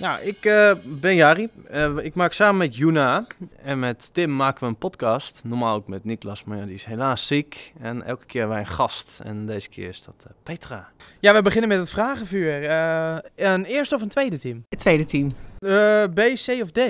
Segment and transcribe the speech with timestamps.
[0.00, 1.48] Ja, ik eh, ben Jari.
[1.68, 3.26] Eh, ik maak samen met Juna
[3.62, 5.42] en met Tim maken we een podcast.
[5.44, 7.72] Normaal ook met Niklas, maar ja, die is helaas ziek.
[7.80, 9.20] En elke keer hebben wij een gast.
[9.24, 10.88] En deze keer is dat eh, Petra.
[11.20, 12.62] Ja, we beginnen met het vragenvuur.
[12.62, 14.64] Eh, een eerste of een tweede team?
[14.68, 15.30] Het tweede team.
[15.58, 16.80] Eh, B, C of D?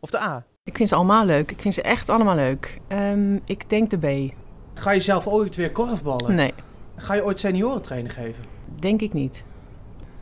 [0.00, 0.44] Of de A?
[0.64, 1.50] Ik vind ze allemaal leuk.
[1.50, 2.78] Ik vind ze echt allemaal leuk.
[2.88, 4.32] Ehm, ik denk de B.
[4.74, 6.34] Ga je zelf ooit weer korfballen?
[6.34, 6.52] Nee,
[6.96, 8.44] Ga je ooit seniorentraining geven?
[8.78, 9.44] denk ik niet.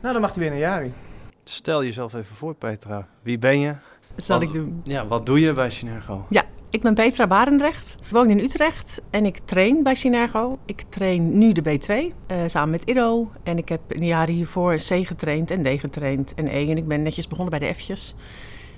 [0.01, 0.93] Nou, dan mag hij weer naar Jari.
[1.43, 3.07] Stel jezelf even voor, Petra.
[3.21, 3.75] Wie ben je?
[4.15, 4.81] Dat zal Wat- ik doen.
[4.83, 6.25] Ja, wat doe je bij Synergo?
[6.73, 7.95] Ik ben Petra Barendrecht.
[8.05, 10.57] Ik woon in Utrecht en ik train bij Synergo.
[10.65, 13.31] Ik train nu de B2 eh, samen met Ido.
[13.43, 16.69] En ik heb in de jaren hiervoor C getraind en D getraind en E.
[16.69, 18.15] En ik ben netjes begonnen bij de F'jes.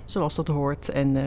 [0.06, 0.90] Zoals dat hoort.
[0.90, 1.24] En eh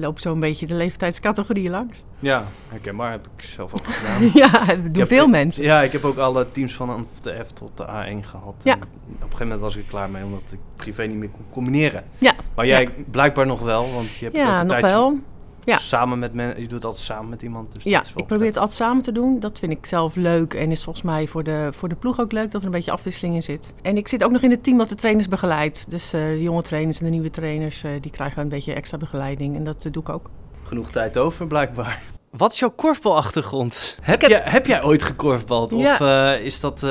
[0.00, 2.04] loop zo een beetje de leeftijdscategorieën langs.
[2.18, 3.10] Ja, herkenbaar.
[3.10, 4.30] Heb ik zelf ook gedaan.
[4.34, 5.62] ja, dat doen veel mensen.
[5.62, 8.54] Ja, ik heb ook alle teams van de F tot de A1 gehad.
[8.62, 8.72] Ja.
[8.74, 11.28] En op een gegeven moment was ik er klaar mee, omdat ik privé niet meer
[11.28, 12.04] kon combineren.
[12.18, 12.32] Ja.
[12.54, 15.18] Maar jij blijkbaar nog wel, want je hebt Ja, nog wel.
[15.64, 15.78] Ja.
[15.78, 16.56] samen met mensen.
[16.60, 17.74] Je doet het altijd samen met iemand.
[17.74, 19.40] Dus Ja, dat is wel ik probeer het altijd samen te doen.
[19.40, 22.32] Dat vind ik zelf leuk en is volgens mij voor de, voor de ploeg ook
[22.32, 23.74] leuk dat er een beetje afwisseling in zit.
[23.82, 25.90] En ik zit ook nog in het team dat de trainers begeleidt.
[25.90, 28.98] Dus eh, de jonge trainers en de nieuwe trainers eh, die krijgen een beetje extra
[28.98, 30.30] begeleiding en dat eh, doe ik ook.
[30.62, 32.02] Genoeg tijd over, blijkbaar.
[32.30, 33.96] Wat is jouw korfbalachtergrond?
[34.02, 35.72] Heb, heb- jij, heb jij ooit gekorfbald?
[35.72, 36.34] Of Ja.
[36.34, 36.82] eh, is dat...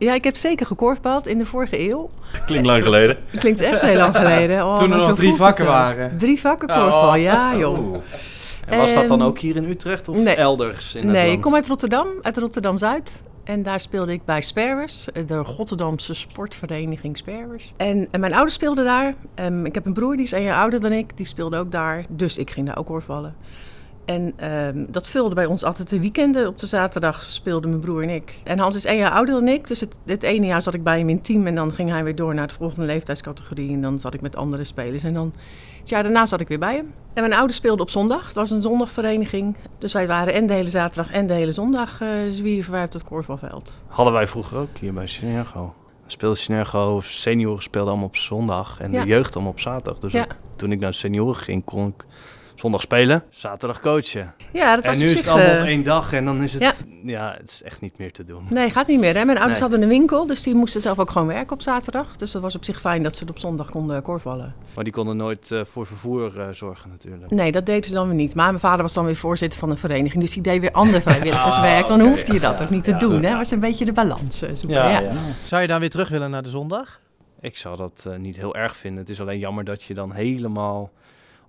[0.00, 2.10] eh, Ja, ik heb zeker gekorfbald in de vorige eeuw.
[2.46, 3.18] Klinkt lang geleden.
[3.30, 4.64] Dat klinkt echt heel lang geleden.
[4.64, 6.16] Oh, Toen er nog drie vakken waren.
[6.18, 6.74] Drie vakken Oh.
[6.76, 7.78] korfbal, ja joh.
[7.78, 7.96] Oeh.
[8.66, 10.34] en was dat dan Ehm, ook hier in Utrecht of nee.
[10.34, 11.36] elders in het Nee, land?
[11.36, 13.22] ik kom uit Rotterdam, uit Rotterdam-Zuid.
[13.44, 17.72] En daar speelde ik bij Sparers, de Rotterdamse sportvereniging Sparers.
[17.76, 19.14] En, en mijn ouders speelden daar.
[19.34, 21.16] Ehm, ik heb een broer, die is een jaar ouder dan ik.
[21.16, 22.04] Die speelde ook daar.
[22.08, 23.34] Dus ik ging daar ook korfballen.
[24.10, 26.46] En ehm, dat vulde bij ons altijd de weekenden.
[26.48, 28.34] Op de zaterdag speelden mijn broer en ik.
[28.44, 29.66] En Hans is één jaar ouder dan ik.
[29.66, 31.46] Dus het, het ene jaar zat ik bij hem in team.
[31.46, 33.72] En dan ging hij weer door naar de volgende leeftijdscategorie.
[33.72, 35.02] En dan zat ik met andere spelers.
[35.02, 35.32] En dan
[35.80, 36.92] het jaar daarna zat ik weer bij hem.
[37.14, 38.26] En mijn ouders speelden op zondag.
[38.26, 39.56] Het was een zondagvereniging.
[39.78, 42.92] Dus wij waren en de hele zaterdag en de hele zondag eh zwierven wij op
[42.92, 43.84] het korfbalveld.
[43.86, 45.74] Hadden wij vroeger ook hier bij Synergo.
[46.06, 49.02] Speelde Synergo, senioren speelden allemaal op zondag en Ja.
[49.02, 49.98] de jeugd allemaal op zaterdag.
[49.98, 50.26] Dus Ja.
[50.56, 52.04] toen ik naar senioren ging, kon ik
[52.60, 54.34] zondag spelen, zaterdag coachen.
[54.52, 56.42] Ja, dat was En nu op is het allemaal eh, op één dag en dan
[56.42, 56.72] is het, ja.
[57.02, 57.36] ja.
[57.38, 58.46] het is echt niet meer te doen.
[58.48, 59.16] Nee, gaat niet meer.
[59.16, 59.24] Hè?
[59.24, 59.68] Mijn ouders Nee.
[59.68, 62.16] hadden een winkel, dus die moesten zelf ook gewoon werken op zaterdag.
[62.16, 64.54] Dus dat was op zich fijn dat ze op zondag konden korfballen.
[64.74, 67.30] Maar die konden nooit eh, voor vervoer eh, zorgen natuurlijk.
[67.30, 68.34] Nee, dat deden ze dan weer niet.
[68.34, 71.02] Maar mijn vader was dan weer voorzitter van een vereniging, dus die deed weer ander
[71.10, 71.86] vrijwilligerswerk.
[71.86, 72.10] Dan oké.
[72.10, 72.98] hoefde je dat Ja, ook niet te ja.
[72.98, 73.22] doen.
[73.22, 73.36] Hè?
[73.36, 74.78] was een beetje de balans eh, zoeken.
[74.78, 75.12] Ja, Ja, ja.
[75.44, 77.00] Zou je dan weer terug willen naar de zondag?
[77.40, 79.00] Ik zou dat eh, niet heel erg vinden.
[79.00, 80.90] Het is alleen jammer dat je dan helemaal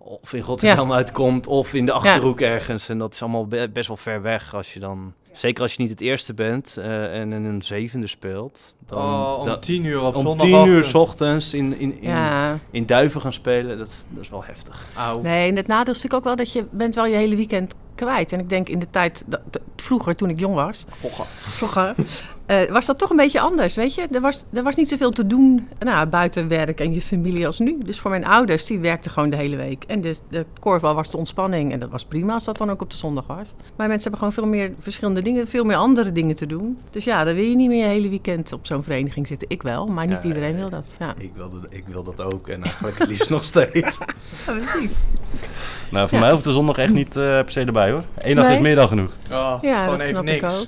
[0.03, 2.89] of in Rotterdam uitkomt of in de Achterhoek ergens.
[2.89, 5.13] En dat is allemaal be- best wel ver weg als je dan...
[5.31, 8.73] Zeker als je niet het eerste bent eh, en in een zevende speelt.
[8.88, 10.47] Dan, oh, om dan- tien uur op om zondag.
[10.47, 12.59] tien uur s ochtends in, in, in, Ja.
[12.72, 14.85] in Duiven gaan spelen, dat is, dat is wel heftig.
[14.95, 15.22] Auw.
[15.22, 17.75] Nee, en het nadeel is natuurlijk ook wel dat je bent wel je hele weekend
[17.95, 18.31] kwijt.
[18.31, 20.85] En ik denk in de tijd, dat, dat- vroeger toen ik jong was,
[21.39, 21.95] vroeger,
[22.51, 24.07] eh, was dat toch een beetje anders, weet je.
[24.12, 27.59] Er was, er was niet zoveel te doen nou, buiten werk en je familie als
[27.59, 27.78] nu.
[27.85, 29.84] Dus voor mijn ouders, die werkten gewoon de hele week.
[29.88, 32.81] En de, de korfbal was de ontspanning en dat was prima als dat dan ook
[32.81, 33.53] op de zondag was.
[33.75, 36.79] Maar mensen hebben gewoon veel meer verschillende dingen, veel meer andere dingen te doen.
[36.89, 39.50] Dus ja, dan wil je niet meer je hele weekend op zo'n vereniging zitten.
[39.50, 40.95] Ik wel, maar niet Ja, iedereen wil dat.
[41.00, 43.97] Ja, Ik wil, dat, ik wil dat ook en eigenlijk het liefst nog steeds.
[44.47, 45.00] ja precies.
[45.91, 46.23] Nou, voor Ja.
[46.23, 48.03] mij hoeft de zondag echt niet eh, per se erbij hoor.
[48.18, 48.56] Eén dag Nee.
[48.56, 49.18] is meer dan genoeg.
[49.31, 50.44] Oh, Ja, gewoon dat even snap niks.
[50.44, 50.66] ik ook.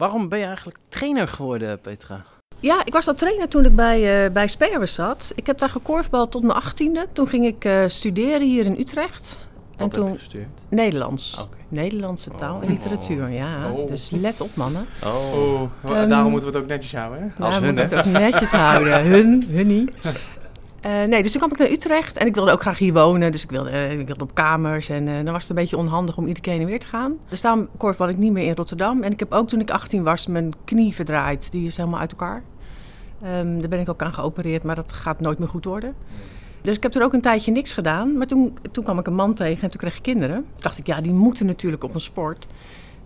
[0.00, 2.24] Waarom ben je eigenlijk trainer geworden, Petra?
[2.58, 5.32] Ja, ik was al trainer toen ik bij, eh bij Sperwers zat.
[5.34, 7.06] Ik heb daar gekorfbald tot mijn achttiende.
[7.12, 9.40] Toen ging ik eh, studeren hier in Utrecht.
[9.40, 10.46] En Wat heb je toen gestuurd?
[10.68, 11.40] Nederlands.
[11.40, 11.56] Oké.
[11.68, 12.68] Nederlandse taal en Oh.
[12.68, 13.70] literatuur, ja.
[13.72, 13.86] Oh.
[13.86, 14.86] Dus let op, mannen.
[15.04, 15.34] Oh.
[15.34, 17.44] Oh, Ehm, daarom moeten we het ook netjes houden, hè?
[17.44, 17.96] Als ja, we hun, moeten hè?
[17.96, 19.04] het ook netjes houden.
[19.04, 19.90] Hun, hun
[20.80, 23.32] Eh, nee, dus toen kwam ik naar Utrecht en ik wilde ook graag hier wonen.
[23.32, 25.76] Dus ik wilde, eh, ik wilde op kamers en eh, dan was het een beetje
[25.76, 27.16] onhandig om iedere keer heen en weer te gaan.
[27.28, 29.02] Dus daarom korfbal ik niet meer in Rotterdam.
[29.02, 31.52] En ik heb ook toen ik 18 was mijn knie verdraaid.
[31.52, 32.42] Die is helemaal uit elkaar.
[33.22, 35.94] Ehm, daar ben ik ook aan geopereerd, maar dat gaat nooit meer goed worden.
[36.60, 38.16] Dus ik heb toen ook een tijdje niks gedaan.
[38.16, 40.36] Maar toen, toen kwam ik een man tegen en toen kreeg ik kinderen.
[40.36, 42.46] Toen dacht ik, ja, die moeten natuurlijk op een sport.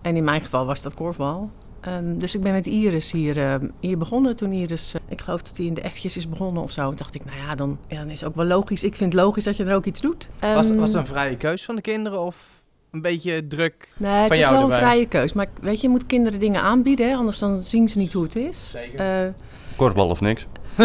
[0.01, 1.49] En in mijn geval was dat korfbal.
[1.85, 4.35] Ehm, dus ik ben met Iris hier, eh, hier begonnen.
[4.35, 6.87] Toen Iris, eh, ik geloof dat hij in de F'jes is begonnen of zo.
[6.87, 8.83] Toen dacht ik, nou ja dan, ja, dan is het ook wel logisch.
[8.83, 10.29] Ik vind het logisch dat je er ook iets doet.
[10.39, 13.89] Was, Ehm, was het een vrije keus van de kinderen of een beetje druk?
[13.97, 15.33] Nee, het van is jou wel een vrije keus.
[15.33, 18.23] Maar weet je, je moet kinderen dingen aanbieden, hè, anders dan zien ze niet hoe
[18.23, 18.69] het is.
[18.71, 18.99] Zeker.
[19.25, 19.31] Eh,
[19.75, 20.45] Korfbal of niks.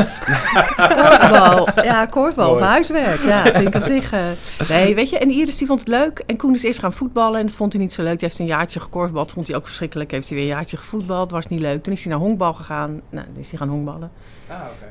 [0.96, 1.69] korfbal.
[1.82, 3.20] Ja, korfbal of huiswerk.
[3.20, 4.12] Ja, vind ik op zich.
[4.12, 4.20] eh,
[4.69, 6.22] nee, weet je, en Iris die vond het leuk.
[6.26, 8.19] En Koen is eerst gaan voetballen en dat vond hij niet zo leuk.
[8.19, 10.10] Die heeft een jaartje gekorfbald, vond hij ook verschrikkelijk.
[10.10, 11.82] Heeft hij weer een jaartje gevoetbald, was niet leuk.
[11.82, 12.90] Toen is hij naar honkbal gegaan.
[13.10, 14.10] Nou, dan is hij gaan honkballen.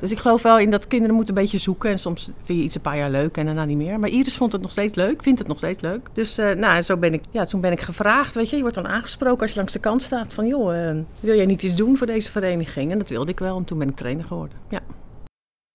[0.00, 1.90] Dus ik geloof wel in dat kinderen moeten een beetje zoeken.
[1.90, 3.98] En soms vind je iets een paar jaar leuk en daarna niet meer.
[3.98, 6.08] Maar Iris vond het nog steeds leuk, vindt het nog steeds leuk.
[6.12, 8.56] Dus eh, nou, en zo ben ik, ja, toen ben ik gevraagd, weet je.
[8.56, 10.46] Je wordt dan aangesproken als je langs de kant staat van...
[10.46, 12.92] joh, eh, wil jij niet iets doen voor deze vereniging?
[12.92, 14.58] En dat wilde ik wel en toen ben ik trainer geworden.
[14.68, 14.80] Ja.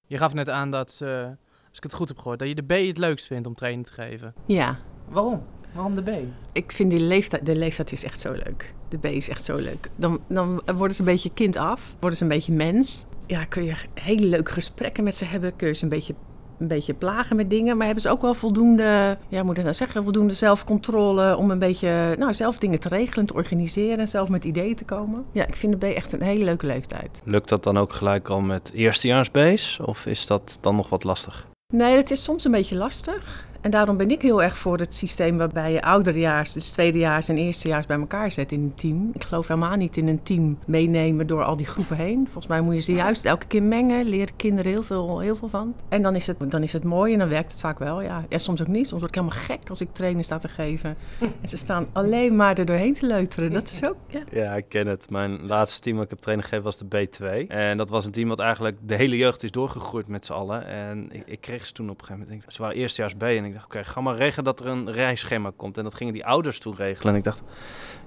[0.08, 1.24] Je gaf net aan dat, eh,
[1.70, 3.86] als ik het goed heb gehoord, dat je de B het leukst vindt om training
[3.86, 4.34] te geven.
[4.46, 4.78] ja,
[5.10, 5.44] Waarom?
[5.74, 6.10] Waarom de B?
[6.52, 8.74] ik vind die leeftijd, de leeftijd is echt zo leuk.
[8.90, 9.90] De B is echt zo leuk.
[9.96, 13.06] Dan, dan worden ze een beetje kind af, worden ze een beetje mens.
[13.28, 15.56] Ja, kun je hele leuke gesprekken met ze hebben.
[15.56, 16.14] Kun je ze een beetje,
[16.60, 17.76] een beetje plagen met dingen.
[17.78, 21.60] Maar hebben ze ook wel voldoende, ja, moet ik nou zeggen, voldoende zelfcontrole om een
[21.60, 25.26] beetje, nou, zelf dingen te regelen, te organiseren en zelf met ideeën te komen.
[25.32, 27.22] Ja, ik vind de B echt een hele leuke leeftijd.
[27.26, 29.80] Lukt dat dan ook gelijk al met eerstejaarsbees?
[29.80, 31.48] Of is dat dan nog wat lastig?
[31.74, 33.46] Nee, het is soms een beetje lastig.
[33.66, 37.38] En daarom ben ik heel erg voor het systeem waarbij je ouderejaars, dus tweedejaars en
[37.38, 39.10] eerstejaars bij elkaar zet in een team.
[39.14, 42.24] Ik geloof helemaal niet in een team meenemen door al die groepen heen.
[42.24, 45.48] Volgens mij moet je ze juist elke keer mengen, leren kinderen heel veel, heel veel
[45.48, 45.76] van.
[45.90, 48.02] En dan is, het, dan is het mooi en dan werkt het vaak wel.
[48.02, 48.26] Ja.
[48.30, 48.88] ja, soms ook niet.
[48.88, 50.98] Soms word ik helemaal gek als ik training sta te geven.
[51.42, 53.52] En ze staan alleen maar er doorheen te leuteren.
[53.52, 54.24] Dat is ook, ja.
[54.32, 55.10] Ja, ik ken het.
[55.10, 57.48] Mijn laatste team wat ik heb training gegeven was de B2.
[57.48, 60.66] En dat was een team wat eigenlijk de hele jeugd is doorgegroeid met z'n allen.
[60.66, 62.54] En ik, ik kreeg ze toen op een gegeven moment.
[62.54, 63.24] Ze waren eerstejaars B.
[63.24, 65.78] En ik dacht, oké, ga maar regelen dat er een reisschema komt.
[65.78, 67.12] En dat gingen die ouders toen regelen.
[67.14, 67.42] En ik dacht,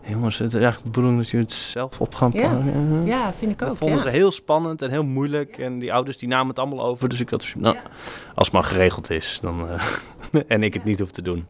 [0.07, 2.49] jongens, het is eigenlijk de bedoeling dat jullie het zelf op gaan Ja.
[2.55, 3.05] pakken.
[3.07, 3.77] ja, vind ik Dat ook.
[3.77, 4.03] vonden ja.
[4.03, 5.59] ze heel spannend en heel moeilijk.
[5.59, 7.09] En die ouders die namen het allemaal over.
[7.09, 7.83] Dus ik had, nou, Ja.
[8.35, 9.39] als het maar geregeld is.
[9.43, 9.83] Dan, eh,
[10.47, 11.47] en ik het niet hoef te doen.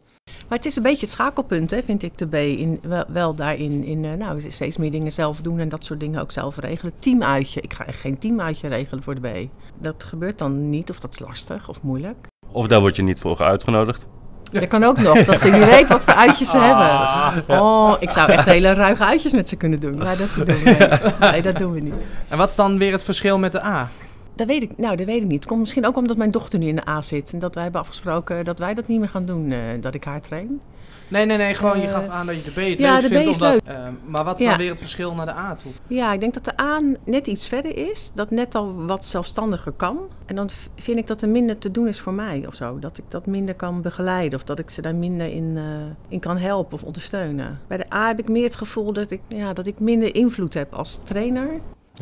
[0.48, 2.34] Maar het is een beetje het schakelpunt, hè, vind ik, de B.
[2.34, 6.00] In, wel, wel daarin, in, eh, nou, steeds meer dingen zelf doen en dat soort
[6.00, 6.92] dingen ook zelf regelen.
[6.98, 7.60] Teamuitje.
[7.60, 9.48] Ik ga echt geen teamuitje regelen voor de B.
[9.82, 12.26] Dat gebeurt dan niet, of dat is lastig of moeilijk.
[12.52, 14.06] Of daar word je niet voor uitgenodigd.
[14.52, 17.60] Dat kan ook nog, dat ze niet weet wat voor uitjes ze hebben.
[17.60, 19.98] Oh, ik zou echt hele ruige uitjes met ze kunnen doen.
[19.98, 21.18] Maar dat doen we niet.
[21.18, 21.94] Nee, dat doen we niet.
[22.28, 23.88] En wat is dan weer het verschil met de A?
[24.34, 25.38] Dat weet ik, nou, dat weet ik niet.
[25.38, 27.32] Het komt misschien ook omdat mijn dochter nu in de A zit.
[27.32, 30.04] En dat wij hebben afgesproken dat wij dat niet meer gaan doen, eh, dat ik
[30.04, 30.60] haar train.
[31.08, 33.08] Nee, nee, nee, gewoon je Eh, gaf aan dat je de B het ja, leukst
[33.08, 33.28] de B vindt.
[33.30, 33.62] is omdat,
[34.06, 34.48] maar wat is Ja.
[34.50, 35.72] dan weer het verschil naar de A toe?
[35.86, 38.10] Ja, ik denk dat de A net iets verder is.
[38.14, 39.98] Dat net al wat zelfstandiger kan.
[40.26, 42.78] En dan vind ik dat er minder te doen is voor mij of zo.
[42.78, 44.38] Dat ik dat minder kan begeleiden.
[44.38, 45.64] Of dat ik ze daar minder in, eh,
[46.08, 47.60] in kan helpen of ondersteunen.
[47.66, 50.54] Bij de A heb ik meer het gevoel dat ik, ja, dat ik minder invloed
[50.54, 51.48] heb als trainer.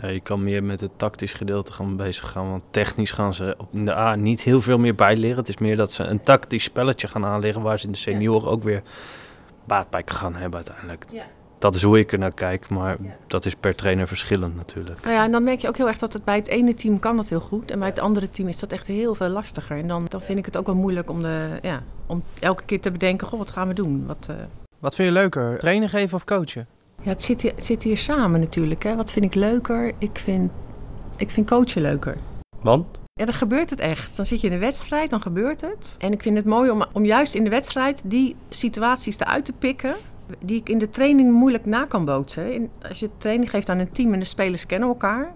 [0.01, 2.51] Ja, je kan meer met het tactisch gedeelte gaan bezig gaan.
[2.51, 5.37] Want technisch gaan ze op in de A niet heel veel meer bijleren.
[5.37, 7.63] Het is meer dat ze een tactisch spelletje gaan aanleggen.
[7.63, 8.83] Waar ze in de senioren ook weer
[9.65, 11.05] baat bij gaan hebben uiteindelijk.
[11.13, 11.23] Ja.
[11.59, 12.69] Dat is hoe ik er naar kijk.
[12.69, 13.17] Maar Ja.
[13.27, 15.01] dat is per trainer verschillend natuurlijk.
[15.01, 16.99] Nou ja, en dan merk je ook heel erg dat het bij het ene team
[16.99, 17.71] kan dat heel goed.
[17.71, 19.79] En bij het andere team is dat echt heel veel lastiger.
[19.79, 22.81] En dan, dan vind ik het ook wel moeilijk om, de, ja, om elke keer
[22.81, 24.07] te bedenken, goh, wat gaan we doen?
[24.07, 24.37] Wat, eh,
[24.79, 26.67] Wat vind je leuker, trainen geven of coachen?
[27.07, 28.83] Ja, het zit, hier, het zit hier samen natuurlijk.
[28.83, 28.97] Hè.
[28.97, 29.93] Wat vind ik leuker?
[29.99, 30.51] Ik vind,
[31.17, 32.17] ik vind coachen leuker.
[32.61, 33.01] Want?
[33.13, 34.17] Ja, dan gebeurt het echt.
[34.17, 35.97] Dan zit je in een wedstrijd, dan gebeurt het.
[35.99, 39.53] En ik vind het mooi om, om juist in de wedstrijd die situaties eruit te
[39.53, 39.95] pikken...
[40.39, 42.55] die ik in de training moeilijk na kan bootsen.
[42.55, 45.35] In, als je training geeft aan een team en de spelers kennen elkaar...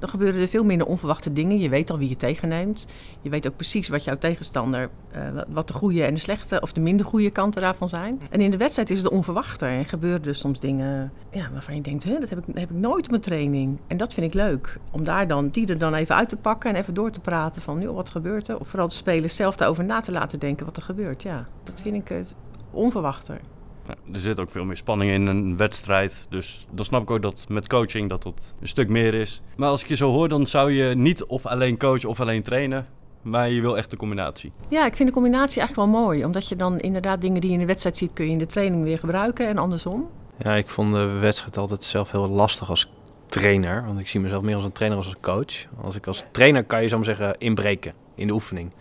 [0.00, 1.58] dan gebeuren er veel minder onverwachte dingen.
[1.58, 2.86] Je weet al wie je tegenneemt.
[3.20, 4.90] Je weet ook precies wat jouw tegenstander...
[5.10, 8.20] eh, wat- de goede en de slechte of de minder goede kanten daarvan zijn.
[8.30, 9.68] En in de wedstrijd is het onverwachter.
[9.68, 12.04] En gebeuren er soms dingen ja, waarvan je denkt...
[12.04, 13.78] Huh, dat heb ik, heb ik nooit op mijn training.
[13.86, 14.78] En dat vind ik leuk.
[14.90, 17.62] Om daar dan, die er dan even uit te pakken en even door te praten
[17.62, 17.80] van...
[17.80, 18.60] Joh, wat gebeurt er?
[18.60, 21.22] Of vooral de spelers zelf daarover na te laten denken wat er gebeurt.
[21.22, 22.34] Ja, dat vind ik het
[22.70, 23.40] onverwachter.
[23.86, 26.26] Ja, er zit ook veel meer spanning in een wedstrijd.
[26.28, 29.42] Dus dan snap ik ook dat met coaching dat dat een stuk meer is.
[29.56, 32.42] Maar als ik je zo hoor, dan zou je niet of alleen coachen of alleen
[32.42, 32.86] trainen.
[33.22, 34.52] Maar je wil echt de combinatie.
[34.68, 36.24] Ja, ik vind de combinatie eigenlijk wel mooi.
[36.24, 38.12] Omdat je dan inderdaad dingen die je in de wedstrijd ziet...
[38.12, 40.08] kun je in de training weer gebruiken en andersom.
[40.38, 42.90] Ja, ik vond de wedstrijd altijd zelf heel lastig als
[43.26, 43.84] trainer.
[43.86, 45.66] Want ik zie mezelf meer als een trainer als een coach.
[45.82, 48.72] Als ik als trainer kan je, zou ik maar zeggen, inbreken in de oefening.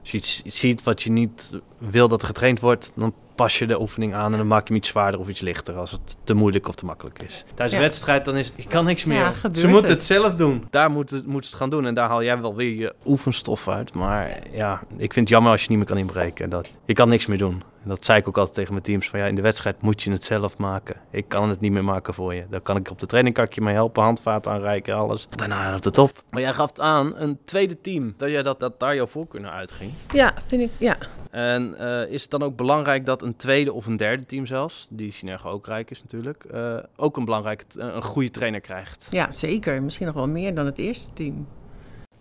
[0.00, 3.66] Als je iets ziet wat je niet wil dat er getraind wordt, dan pas je
[3.66, 6.16] de oefening aan en dan maak je hem iets zwaarder of iets lichter als het
[6.24, 7.44] te moeilijk of te makkelijk is.
[7.46, 7.76] Tijdens Ja.
[7.78, 9.18] de wedstrijd dan is het, ik kan niks meer.
[9.18, 9.98] Ja, Ze moeten het.
[9.98, 10.66] het zelf doen.
[10.70, 13.68] Daar moeten moet ze het gaan doen en daar haal jij wel weer je oefenstof
[13.68, 13.94] uit.
[13.94, 16.50] Maar ja, ik vind het jammer als je niet meer kan inbreken.
[16.50, 17.62] Dat, je kan niks meer doen.
[17.82, 19.08] En dat zei ik ook altijd tegen mijn teams.
[19.08, 20.96] Van ja, in de wedstrijd moet je het zelf maken.
[21.10, 22.44] Ik kan het niet meer maken voor je.
[22.50, 25.28] Daar kan ik op de training kan ik je mee helpen, handvaart aanreiken, alles.
[25.30, 26.22] Daarna houdt het op.
[26.30, 29.52] Maar jij gaf aan, een tweede team, dat, jij dat, dat daar jouw voorkeur naar
[29.52, 29.92] uitging.
[30.12, 30.96] Ja, vind ik, ja.
[31.30, 34.86] En eh, is het dan ook belangrijk dat een tweede of een derde team zelfs,
[34.90, 39.06] die Synergo ook rijk is natuurlijk, eh, ook een belangrijk, een goede trainer krijgt?
[39.10, 39.82] Ja, zeker.
[39.82, 41.46] Misschien nog wel meer dan het eerste team.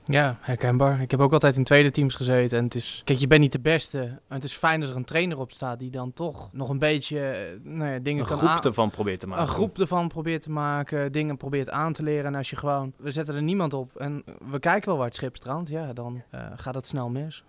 [0.06, 1.02] Ja, herkenbaar.
[1.02, 2.58] Ik heb ook altijd in tweede teams gezeten.
[2.58, 3.98] En het is, kijk, je bent niet de beste.
[4.00, 6.80] Maar het is fijn als er een trainer op staat die dan toch nog een
[6.80, 9.44] beetje eh, nou ja, dingen Een kan groep aan- ervan probeert te maken.
[9.44, 12.26] Een groep ervan probeert te maken, dingen probeert aan te leren.
[12.26, 15.16] En als je gewoon, we zetten er niemand op en we kijken wel waar het
[15.16, 17.44] schip strandt, ja, dan eh, gaat het snel mis.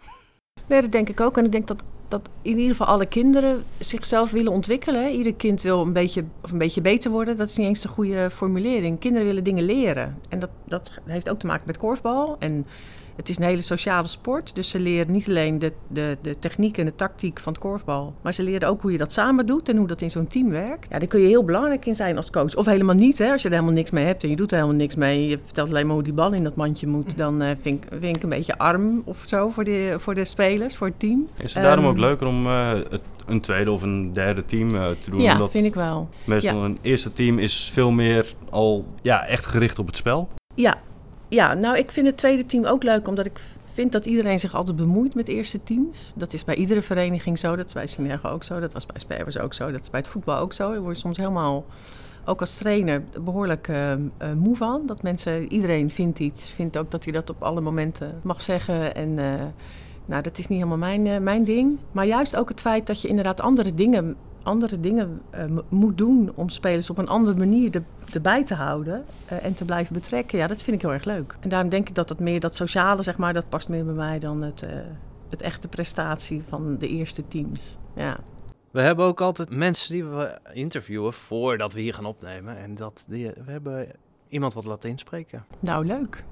[0.66, 1.38] Nee, dat denk ik ook.
[1.38, 5.10] En ik denk dat, dat in ieder geval alle kinderen zichzelf willen ontwikkelen.
[5.10, 7.36] Ieder kind wil een beetje, of een beetje beter worden.
[7.36, 8.98] Dat is niet eens de goede formulering.
[8.98, 10.18] Kinderen willen dingen leren.
[10.28, 12.36] En dat, dat heeft ook te maken met korfbal.
[12.38, 12.66] En
[13.16, 14.54] het is een hele sociale sport.
[14.54, 18.14] Dus ze leren niet alleen de, de, de techniek en de tactiek van het korfbal.
[18.22, 20.50] Maar ze leren ook hoe je dat samen doet en hoe dat in zo'n team
[20.50, 20.86] werkt.
[20.90, 22.54] Ja, daar kun je heel belangrijk in zijn als coach.
[22.54, 23.32] Of helemaal niet, hè.
[23.32, 25.28] Als je er helemaal niks mee hebt en je doet er helemaal niks mee.
[25.28, 27.16] Je vertelt alleen maar hoe die bal in dat mandje moet.
[27.16, 30.24] Dan eh, vind, ik, vind ik een beetje arm of zo voor de, voor de
[30.24, 31.28] spelers, voor het team.
[31.36, 34.70] Is het daarom Ehm, ook leuker om eh, het, een tweede of een derde team
[34.70, 35.20] eh, te doen?
[35.20, 36.08] Ja, vind ik wel.
[36.24, 40.28] Meestal een eerste team is veel meer al ja, echt gericht op het spel.
[40.54, 40.78] Ja.
[41.28, 44.54] Ja, nou ik vind het tweede team ook leuk, omdat ik vind dat iedereen zich
[44.54, 46.12] altijd bemoeit met eerste teams.
[46.16, 49.00] Dat is bij iedere vereniging zo, dat is bij Synergo ook zo, dat was bij
[49.00, 50.72] Sperwers ook zo, dat is bij het voetbal ook zo.
[50.72, 51.64] Je wordt soms helemaal,
[52.24, 53.98] ook als trainer, behoorlijk eh, eh,
[54.34, 54.86] moe van.
[54.86, 58.94] Dat mensen, iedereen vindt iets, vindt ook dat hij dat op alle momenten mag zeggen
[58.94, 59.18] en...
[59.18, 59.44] eh,
[60.06, 61.78] nou, dat is niet helemaal mijn, mijn ding.
[61.92, 66.32] Maar juist ook het feit dat je inderdaad andere dingen, andere dingen eh, moet doen
[66.34, 67.82] om spelers op een andere manier er,
[68.12, 70.38] erbij te houden eh, en te blijven betrekken.
[70.38, 71.36] Ja, dat vind ik heel erg leuk.
[71.40, 73.94] En daarom denk ik dat dat meer, dat sociale, zeg maar, dat past meer bij
[73.94, 74.70] mij dan het, eh,
[75.28, 77.78] het echte prestatie van de eerste teams.
[77.94, 78.16] Ja.
[78.70, 82.58] We hebben ook altijd mensen die we interviewen voordat we hier gaan opnemen.
[82.58, 83.88] En dat, die, we hebben
[84.28, 85.44] iemand wat laten inspreken.
[85.60, 86.24] Nou, leuk.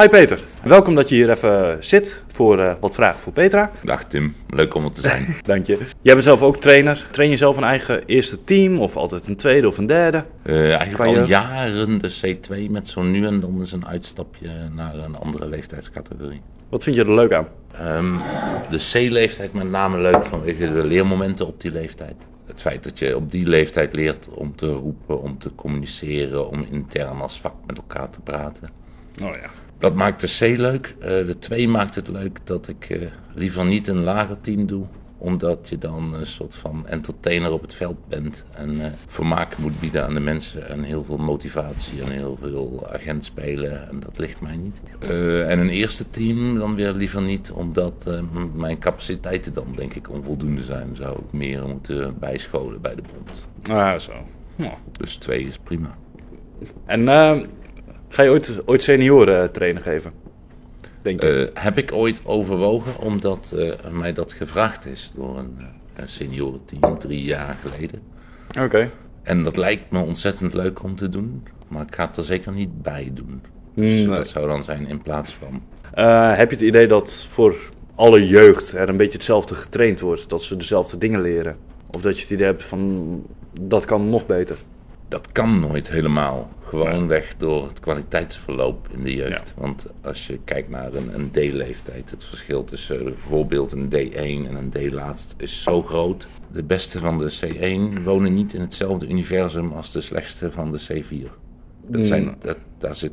[0.00, 3.70] Hi Peter, welkom dat je hier even zit voor eh, wat vragen voor Petra.
[3.82, 5.36] Dag Tim, leuk om er te zijn.
[5.44, 5.78] Dank je.
[6.02, 7.08] Jij bent zelf ook trainer.
[7.10, 10.24] Train je zelf een eigen eerste team of altijd een tweede of een derde?
[10.42, 11.28] Eh, eigenlijk al jeugd?
[11.28, 16.40] jaren de C2 met zo nu en dan eens een uitstapje naar een andere leeftijdscategorie.
[16.68, 17.48] Wat vind je er leuk aan?
[17.72, 18.14] Ehm,
[18.70, 22.16] de C-leeftijd met name leuk vanwege de leermomenten op die leeftijd.
[22.46, 26.66] Het feit dat je op die leeftijd leert om te roepen, om te communiceren, om
[26.70, 28.70] intern als vak met elkaar te praten.
[29.22, 29.50] Oh ja.
[29.78, 30.94] Dat maakt de C leuk.
[31.00, 34.84] Eh, de 2 maakt het leuk dat ik eh, liever niet een lager team doe.
[35.18, 38.44] Omdat je dan een soort van entertainer op het veld bent.
[38.54, 40.68] En eh, vermaak moet bieden aan de mensen.
[40.68, 43.88] En heel veel motivatie en heel veel agent spelen.
[43.88, 44.80] En dat ligt mij niet.
[45.48, 47.50] En een eerste team dan weer liever niet.
[47.50, 48.20] Omdat
[48.54, 50.96] mijn capaciteiten dan denk ik onvoldoende zijn.
[50.96, 53.46] Zou ik meer moeten bijscholen bij de bond.
[53.78, 54.12] Ah, zo.
[54.98, 55.96] Dus 2 is prima.
[56.86, 57.36] En eh,
[58.16, 60.12] ga je ooit, ooit senioren eh, trainen geven?
[61.02, 61.50] Denk je?
[61.54, 65.58] Eh, heb ik ooit overwogen, omdat eh, mij dat gevraagd is door een,
[65.96, 68.02] een seniorenteam drie jaar geleden.
[68.60, 68.90] Oké.
[69.22, 72.52] En dat lijkt me ontzettend leuk om te doen, maar ik ga het er zeker
[72.52, 73.42] niet bij doen.
[73.74, 74.06] Dus Nee.
[74.06, 75.62] dat zou dan zijn in plaats van.
[76.36, 77.56] Heb je het idee dat voor
[77.94, 80.28] alle jeugd er een beetje hetzelfde getraind wordt?
[80.28, 81.56] Dat ze dezelfde dingen leren?
[81.90, 83.22] Of dat je het idee hebt van
[83.60, 84.56] dat kan nog beter?
[85.08, 86.50] Dat kan nooit helemaal.
[86.64, 89.52] Gewoon weg door het kwaliteitsverloop in de jeugd.
[89.56, 89.60] Ja.
[89.60, 94.54] Want als je kijkt naar een, een D-leeftijd, het verschil tussen bijvoorbeeld een D1 en
[94.54, 96.26] een D-laatst is zo groot.
[96.52, 100.80] De beste van de C1 wonen niet in hetzelfde universum als de slechtste van de
[100.80, 101.30] C4.
[101.86, 103.12] Dat zijn, dat, daar zit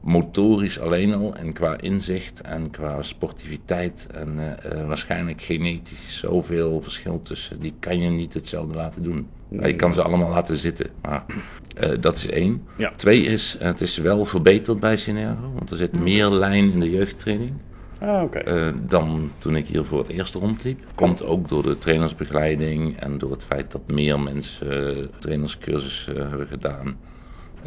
[0.00, 6.82] motorisch alleen al en qua inzicht en qua sportiviteit en eh, eh, waarschijnlijk genetisch zoveel
[6.82, 7.60] verschil tussen.
[7.60, 9.28] Die kan je niet hetzelfde laten doen.
[9.50, 11.24] Je kan ze allemaal laten zitten, maar
[11.76, 12.62] eh, dat is één.
[12.76, 12.92] Ja.
[12.96, 16.90] Twee is, het is wel verbeterd bij Synergo, want er zit meer lijn in de
[16.90, 17.52] jeugdtraining.
[18.00, 18.32] Ah,
[18.86, 20.80] dan toen ik hier voor het eerst rondliep.
[20.94, 26.96] Komt ook door de trainersbegeleiding en door het feit dat meer mensen trainerscursussen hebben gedaan.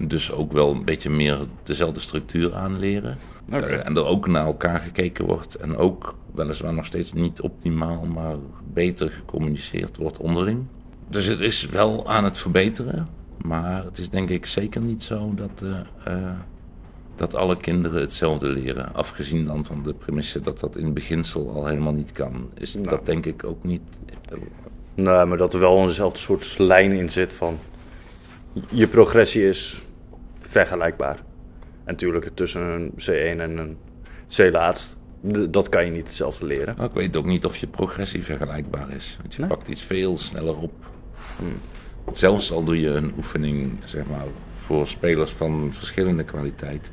[0.08, 3.18] Dus ook wel een beetje meer dezelfde structuur aanleren.
[3.54, 3.66] Oké.
[3.66, 5.56] Eh, en er ook naar elkaar gekeken wordt.
[5.56, 8.36] En ook weliswaar nog steeds niet optimaal, maar
[8.74, 10.66] beter gecommuniceerd wordt onderling.
[11.10, 13.08] Dus het is wel aan het verbeteren.
[13.44, 16.32] Maar het is denk ik zeker niet zo dat, eh, eh,
[17.16, 18.94] dat alle kinderen hetzelfde leren.
[18.94, 22.50] Afgezien dan van de premisse dat dat in beginsel al helemaal niet kan.
[22.54, 22.88] Is Nou.
[22.90, 23.82] dat denk ik ook niet.
[24.96, 27.60] Nee, maar dat er wel eenzelfde soort lijn in zit van
[28.70, 29.84] je progressie is
[30.52, 31.16] vergelijkbaar.
[31.84, 33.78] En natuurlijk tussen een C1 en een
[34.36, 34.98] C-laatst,
[35.50, 36.76] dat kan je niet hetzelfde leren.
[36.78, 39.18] Maar ik weet ook niet of je progressie vergelijkbaar is.
[39.22, 39.50] Want je Nee?
[39.50, 40.74] pakt iets veel sneller op.
[42.12, 44.26] Zelfs al doe je een oefening, zeg maar,
[44.58, 46.92] voor spelers van verschillende kwaliteit,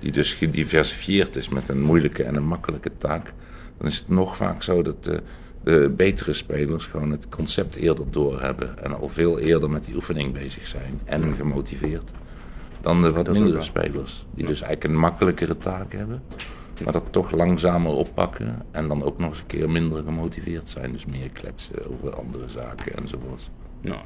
[0.00, 3.32] die dus gediversifieerd is met een moeilijke en een makkelijke taak,
[3.78, 5.22] dan is het nog vaak zo dat de,
[5.64, 8.84] de betere spelers gewoon het concept eerder doorhebben.
[8.84, 11.00] En al veel eerder met die oefening bezig zijn.
[11.04, 12.12] En gemotiveerd.
[12.86, 14.26] Dan de wat mindere spelers.
[14.34, 16.22] Die dus eigenlijk een makkelijkere taak hebben.
[16.84, 18.62] Maar dat toch langzamer oppakken.
[18.70, 20.92] En dan ook nog eens een keer minder gemotiveerd zijn.
[20.92, 23.50] Dus meer kletsen over andere zaken enzovoort.
[23.80, 23.98] Nou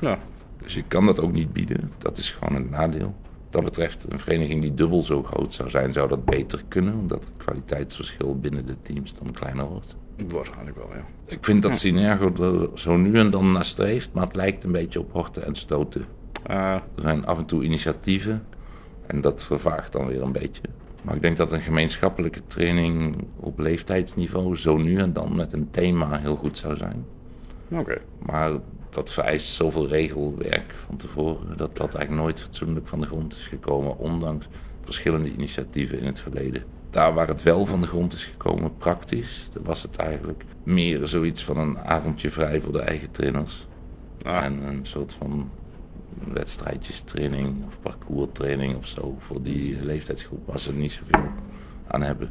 [0.00, 0.18] ja.
[0.62, 1.92] Dus je kan dat ook niet bieden.
[1.98, 3.14] Dat is gewoon een nadeel.
[3.42, 6.94] Wat dat betreft, een vereniging die dubbel zo groot zou zijn, zou dat beter kunnen.
[6.94, 9.96] Omdat het kwaliteitsverschil binnen de teams dan kleiner wordt.
[10.28, 11.04] waarschijnlijk wel, ja.
[11.26, 14.72] Ik vind dat Synergo er zo nu en dan naar streeft, maar het lijkt een
[14.72, 16.04] beetje op horten en stoten.
[16.42, 18.46] Eh, Er zijn af en toe initiatieven
[19.06, 20.62] en dat vervaagt dan weer een beetje.
[21.02, 25.70] Maar ik denk dat een gemeenschappelijke training op leeftijdsniveau zo nu en dan met een
[25.70, 27.04] thema heel goed zou zijn.
[27.68, 28.00] Oké.
[28.18, 28.50] Maar
[28.90, 33.46] dat vereist zoveel regelwerk van tevoren dat dat eigenlijk nooit fatsoenlijk van de grond is
[33.46, 34.48] gekomen, ondanks
[34.84, 36.62] verschillende initiatieven in het verleden.
[36.90, 41.44] Daar waar het wel van de grond is gekomen, praktisch, was het eigenlijk meer zoiets
[41.44, 43.66] van een avondje vrij voor de eigen trainers.
[44.22, 44.44] Ah.
[44.44, 45.50] En een soort van
[46.32, 51.30] wedstrijdjestraining of parcourstraining of zo voor die leeftijdsgroep, waar ze niet zoveel
[51.86, 52.30] aan hebben.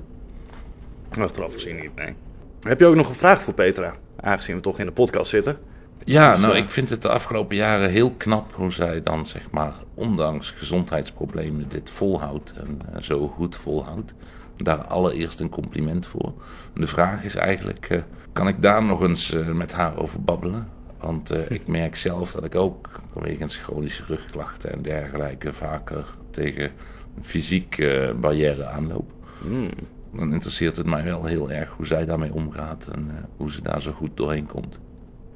[1.19, 2.13] Achteraf gezien niet, nee.
[2.61, 3.95] Heb je ook nog een vraag voor Petra?
[4.19, 5.57] Aangezien we toch in de podcast zitten.
[6.03, 9.25] Ja, Dus, nou, eh, ik vind het de afgelopen jaren heel knap hoe zij dan,
[9.25, 14.13] zeg maar, ondanks gezondheidsproblemen dit volhoudt en eh, zo goed volhoudt.
[14.57, 16.33] Daar allereerst een compliment voor.
[16.73, 18.01] De vraag is eigenlijk, eh,
[18.33, 20.67] kan ik daar nog eens met haar over babbelen?
[20.99, 26.71] Want eh, ik merk zelf dat ik ook wegens chronische rugklachten en dergelijke vaker tegen
[27.15, 29.11] een fysieke barrière aanloop.
[29.41, 29.69] Hmm.
[30.13, 33.61] Dan interesseert het mij wel heel erg hoe zij daarmee omgaat en eh, hoe ze
[33.61, 34.79] daar zo goed doorheen komt.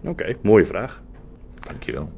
[0.03, 1.01] Oké, mooie vraag.
[1.59, 2.11] Dankjewel.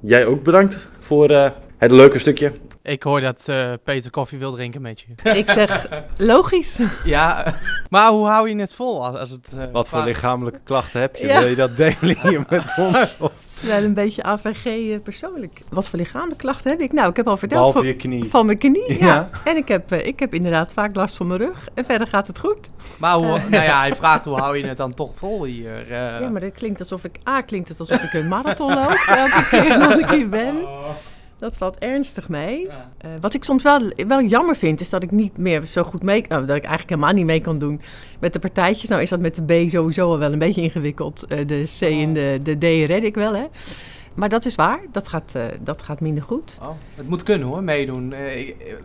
[0.00, 2.52] Jij ook bedankt voor eh, het leuke stukje.
[2.86, 5.30] Ik hoor dat eh, Peter koffie wil drinken met je.
[5.38, 6.78] Ik zeg, logisch.
[7.04, 7.54] ja,
[7.90, 9.48] maar hoe hou je het vol als als het...
[9.58, 11.26] eh, Wat voor vaak- lichamelijke klachten heb je?
[11.26, 11.38] Ja.
[11.38, 13.16] Wil je dat delen hier met ons?
[13.18, 15.60] Of Wel een beetje AVG eh, persoonlijk.
[15.70, 16.92] Wat voor lichamelijke klachten heb ik?
[16.92, 18.24] Nou, ik heb al verteld behalve van, je knie?
[18.24, 18.98] van mijn knie.
[18.98, 19.06] Ja.
[19.06, 19.28] Ja.
[19.44, 21.68] En ik heb, ik heb inderdaad vaak last van mijn rug.
[21.74, 22.70] En verder gaat het goed.
[22.98, 25.76] Maar hoe, nou ja, hij vraagt hoe hou je het dan toch vol hier?
[25.76, 26.20] eh?
[26.20, 27.16] Ja, maar dat klinkt alsof ik...
[27.28, 29.04] A, klinkt het alsof ik een marathon loop.
[29.08, 30.56] Elke keer dat ik hier ben.
[31.44, 32.66] Dat valt ernstig mee.
[32.66, 32.92] Ja.
[32.98, 36.02] Eh, wat ik soms wel, wel jammer vind, is dat ik niet meer zo goed
[36.02, 36.24] mee...
[36.28, 37.80] nou, dat ik eigenlijk helemaal niet mee kan doen
[38.20, 38.90] met de partijtjes.
[38.90, 41.26] Nou is dat met de B sowieso al wel een beetje ingewikkeld.
[41.26, 43.44] Eh, de C en de, de D red ik wel, hè.
[44.14, 44.80] Maar dat is waar.
[44.92, 46.58] Dat gaat, eh, dat gaat minder goed.
[46.62, 48.14] Oh, het moet kunnen hoor, meedoen.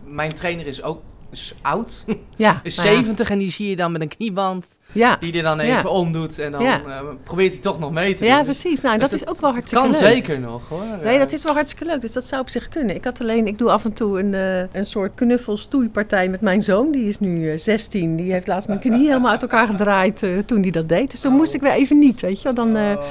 [0.05, 2.95] Mijn trainer is ook is oud, Ja, is nou ja.
[2.95, 5.77] 70 en die zie je dan met een knieband Ja, die er dan Ja.
[5.77, 6.81] even omdoet en dan Ja.
[6.85, 8.27] eh, probeert hij toch nog mee te doen.
[8.27, 8.81] ja Dus precies.
[8.81, 10.09] Nou, dus dat dat- is ook wel hartstikke kan leuk.
[10.11, 10.83] zeker nog hoor.
[11.03, 12.01] Nee, dat is wel hartstikke leuk.
[12.01, 12.95] Dus dat zou op zich kunnen.
[12.95, 16.63] Ik had alleen, ik doe af en toe een, eh, een soort knuffelstoeipartij met mijn
[16.63, 16.91] zoon.
[16.91, 18.15] Die is nu eh, 16.
[18.15, 21.11] Die heeft laatst mijn knie helemaal uit elkaar gedraaid toen hij dat deed.
[21.11, 22.53] Dus toen moest ik weer even niet, weet je wel.
[22.53, 23.03] Dan, Oh.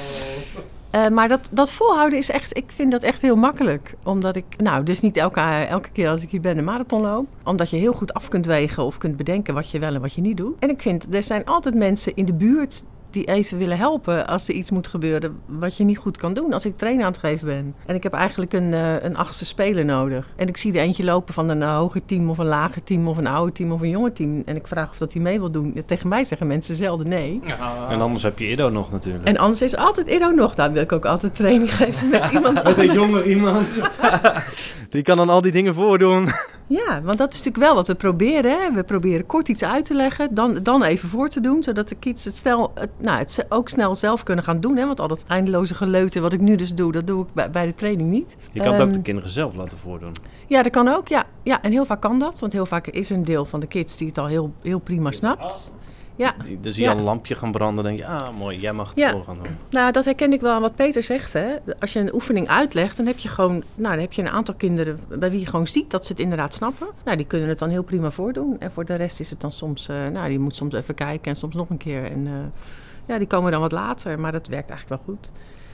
[0.91, 3.93] Eh, maar dat, dat volhouden is echt, ik vind dat echt heel makkelijk.
[4.03, 7.27] Omdat ik, nou, dus niet elke, elke keer als ik hier ben een marathon loop.
[7.43, 10.13] Omdat je heel goed af kunt wegen of kunt bedenken wat je wel en wat
[10.13, 10.55] je niet doet.
[10.59, 14.47] En ik vind, er zijn altijd mensen in de buurt die even willen helpen als
[14.47, 16.53] er iets moet gebeuren wat je niet goed kan doen.
[16.53, 17.75] Als ik trainen aan het geven ben.
[17.85, 20.27] En ik heb eigenlijk een, eh, een achtste speler nodig.
[20.35, 23.07] En ik zie er eentje lopen van een eh, hoger team of een lager team
[23.07, 24.41] of een ouder team of een jonger team.
[24.45, 25.83] En ik vraag of dat hij mee wil doen.
[25.85, 27.39] Tegen mij zeggen mensen zelden nee.
[27.45, 27.87] Ja.
[27.89, 29.25] En anders heb je Ido nog natuurlijk.
[29.25, 30.55] En anders is altijd Edo nog.
[30.55, 33.67] Daar wil ik ook altijd training geven met iemand Met een jonger iemand.
[34.89, 36.27] Die kan dan al die dingen voordoen.
[36.67, 38.51] Ja, want dat is natuurlijk wel wat we proberen.
[38.51, 38.73] Hè?
[38.73, 41.95] We proberen kort iets uit te leggen, dan, dan even voor te doen, zodat de
[41.95, 44.77] kids het, snel, het, nou, het ook snel zelf kunnen gaan doen.
[44.77, 44.85] Hè?
[44.85, 47.65] Want al dat eindeloze geleuten wat ik nu dus doe, dat doe ik bij, bij
[47.65, 48.37] de training niet.
[48.51, 50.11] Je kan het ook Ehm, de kinderen zelf laten voordoen.
[50.47, 51.07] Ja, dat kan ook.
[51.07, 51.25] Ja.
[51.43, 52.39] ja, en heel vaak kan dat.
[52.39, 54.79] Want heel vaak is er een deel van de kids die het al heel, heel
[54.79, 55.73] prima snapt.
[56.19, 56.91] Ja, zie je ja.
[56.91, 57.83] al een lampje gaan branden.
[57.83, 59.11] Denk je, ah mooi, jij mag het Ja.
[59.11, 59.57] voor gaan doen.
[59.69, 61.33] nou dat herken ik wel aan wat Peter zegt.
[61.33, 61.55] Hè.
[61.79, 64.53] Als je een oefening uitlegt, dan heb je gewoon nou, dan heb je een aantal
[64.53, 66.87] kinderen bij wie je gewoon ziet dat ze het inderdaad snappen.
[67.03, 68.55] Nou, die kunnen het dan heel prima voordoen.
[68.59, 71.31] En voor de rest is het dan soms, eh, nou, die moet soms even kijken
[71.31, 72.03] en soms nog een keer.
[72.03, 72.33] En eh,
[73.09, 75.31] ja, die komen dan wat later, maar dat werkt eigenlijk wel goed.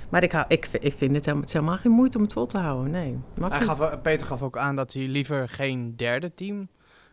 [0.09, 2.33] Maar ik, hou, ik, ik vind het helemaal, het is helemaal geen moeite om het
[2.33, 2.91] vol te houden.
[2.91, 6.67] Nee, Hij gaf, Peter gaf ook aan dat hij liever geen derde team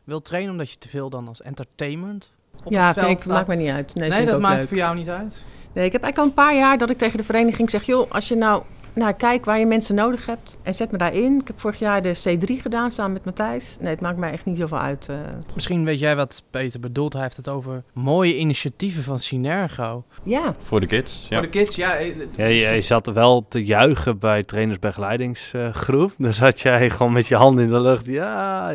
[0.05, 2.33] wil trainen, omdat je te veel dan als entertainment
[2.65, 3.95] op ja, het veld ik, maakt me niet uit.
[3.95, 4.69] Nee, dat maakt leuk.
[4.69, 5.43] voor jou niet uit.
[5.73, 7.83] Nee, ik heb eigenlijk al een paar jaar dat ik tegen de vereniging zeg...
[7.83, 8.63] joh, als je nou,
[8.95, 11.41] nou kijk waar je mensen nodig hebt en zet me daarin.
[11.41, 13.77] Ik heb vorig jaar de C3 gedaan samen met Matthijs.
[13.81, 15.07] Nee, het maakt mij echt niet zoveel uit.
[15.09, 15.17] eh.
[15.55, 17.13] Misschien weet jij wat Peter bedoelt.
[17.13, 20.05] Hij heeft het over mooie initiatieven van Synergo.
[20.23, 21.35] ja, Voor de kids, ja.
[21.37, 21.95] Voor de kids, ja.
[21.95, 26.13] eh, Ja, jij zat wel te juichen bij trainersbegeleidingsgroep.
[26.19, 28.07] Dan zat jij gewoon met je handen in de lucht.
[28.07, 28.69] Ja,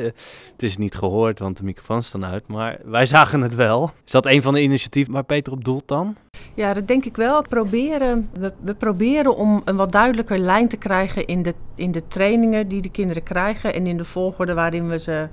[0.52, 2.48] het is niet gehoord, want de microfoons staan uit.
[2.48, 3.92] Maar wij zagen het wel.
[4.06, 6.16] Is dat een van de initiatieven waar Peter op doelt dan?
[6.54, 7.42] Ja, dat denk ik wel.
[7.42, 12.08] Proberen, we, we proberen om een wat duidelijker lijn te krijgen in de, in de
[12.08, 15.28] trainingen die de kinderen krijgen en in de volgorde waarin we ze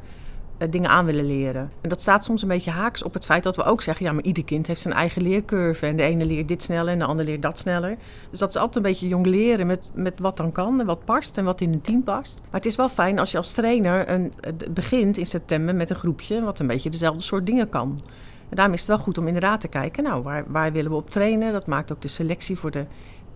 [0.58, 1.70] eh, dingen aan willen leren.
[1.80, 4.12] En dat staat soms een beetje haaks op het feit dat we ook zeggen: ja,
[4.12, 5.87] maar ieder kind heeft zijn eigen leercurve.
[5.87, 7.96] En de ene leert dit sneller en de ander leert dat sneller.
[8.30, 11.04] Dus dat is altijd een beetje jong leren met, met wat dan kan en wat
[11.04, 12.40] past en wat in een team past.
[12.42, 14.32] Maar het is wel fijn als je als trainer een,
[14.70, 18.00] begint in september met een groepje wat een beetje dezelfde soort dingen kan.
[18.48, 20.96] En daarom is het wel goed om inderdaad te kijken, nou, waar, waar willen we
[20.96, 21.52] op trainen?
[21.52, 22.84] Dat maakt ook de selectie voor de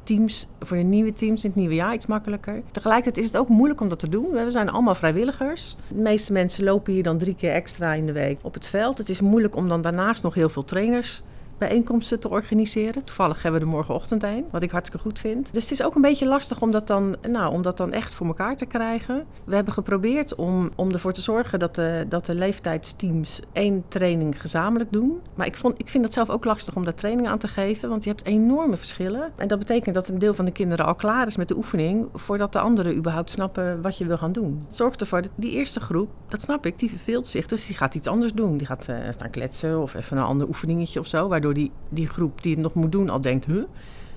[0.08, 2.62] teams, voor de nieuwe teams in het nieuwe jaar iets makkelijker.
[2.70, 4.30] Tegelijkertijd is het ook moeilijk om dat te doen.
[4.30, 5.76] We zijn allemaal vrijwilligers.
[5.88, 8.98] De meeste mensen lopen hier dan drie keer extra in de week op het veld.
[8.98, 11.22] Het is moeilijk om dan daarnaast nog heel veel trainers
[11.58, 13.04] bijeenkomsten te organiseren.
[13.04, 15.52] Toevallig hebben we er morgenochtend een, wat ik hartstikke goed vind.
[15.52, 18.14] Dus het is ook een beetje lastig om dat dan, nou, om dat dan echt
[18.14, 19.24] voor elkaar te krijgen.
[19.44, 24.40] We hebben geprobeerd om, om ervoor te zorgen dat de, dat de leeftijdsteams één training
[24.40, 25.20] gezamenlijk doen.
[25.34, 27.88] Maar ik, vond, ik vind het zelf ook lastig om daar training aan te geven,
[27.88, 29.32] want je hebt enorme verschillen.
[29.36, 32.08] En dat betekent dat een deel van de kinderen al klaar is met de oefening,
[32.14, 34.62] voordat de anderen überhaupt snappen wat je wil gaan doen.
[34.66, 37.46] Het zorgt ervoor dat die eerste groep, dat snap ik, die verveelt zich.
[37.46, 38.56] Dus die gaat iets anders doen.
[38.56, 42.08] Die gaat uh, staan kletsen of even een ander oefeningetje of zo, waardoor die, die
[42.08, 43.62] groep die het nog moet doen al denkt, huh?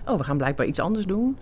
[0.07, 1.37] oh, we gaan blijkbaar iets anders doen.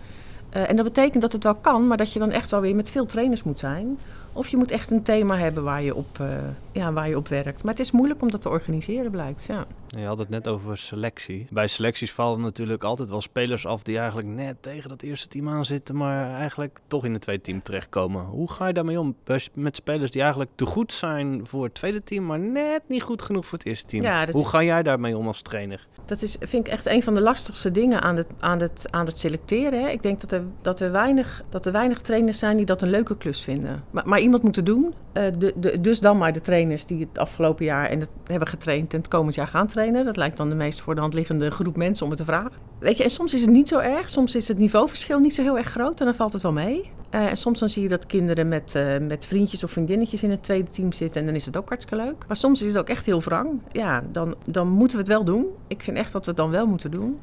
[0.56, 2.74] Uh, en dat betekent dat het wel kan, maar dat je dan echt wel weer
[2.74, 3.98] met veel trainers moet zijn.
[4.32, 6.26] Of je moet echt een thema hebben waar je op, uh,
[6.72, 7.62] ja, waar je op werkt.
[7.62, 9.44] Maar het is moeilijk om dat te organiseren, blijkt.
[9.44, 9.66] Ja.
[9.98, 11.46] Je had het net over selectie.
[11.50, 15.48] Bij selecties vallen natuurlijk altijd wel spelers af die eigenlijk net tegen dat eerste team
[15.48, 18.24] aan zitten, maar eigenlijk toch in het tweede team terechtkomen.
[18.24, 19.16] Hoe ga je daarmee om
[19.54, 23.22] met spelers die eigenlijk te goed zijn voor het tweede team, maar net niet goed
[23.22, 24.02] genoeg voor het eerste team?
[24.02, 25.86] Ja, Hoe ga jij daarmee om als trainer?
[26.04, 29.06] Dat is, vind ik echt een van de lastigste dingen aan het, aan het, aan
[29.06, 29.82] het selecteren.
[29.82, 29.88] Hè.
[29.88, 32.90] Ik denk dat er, dat, er weinig, dat er weinig trainers zijn die dat een
[32.90, 33.84] leuke klus vinden.
[33.90, 34.94] Maar, maar iemand moet het doen.
[35.14, 38.48] Uh, de, de, dus dan maar de trainers die het afgelopen jaar en het hebben
[38.48, 39.79] getraind en het komend jaar gaan trainen.
[39.88, 42.52] Dat lijkt dan de meest voor de hand liggende groep mensen om het te vragen.
[42.78, 44.08] Weet je, en soms is het niet zo erg.
[44.08, 46.90] Soms is het niveauverschil niet zo heel erg groot en dan valt het wel mee.
[47.10, 50.30] Uh, en soms dan zie je dat kinderen met, uh, met vriendjes of vriendinnetjes in
[50.30, 52.24] het tweede team zitten en dan is het ook hartstikke leuk.
[52.26, 53.62] Maar soms is het ook echt heel wrang.
[53.72, 55.46] Ja, dan, dan moeten we het wel doen.
[55.66, 57.20] Ik vind echt dat we het dan wel moeten doen.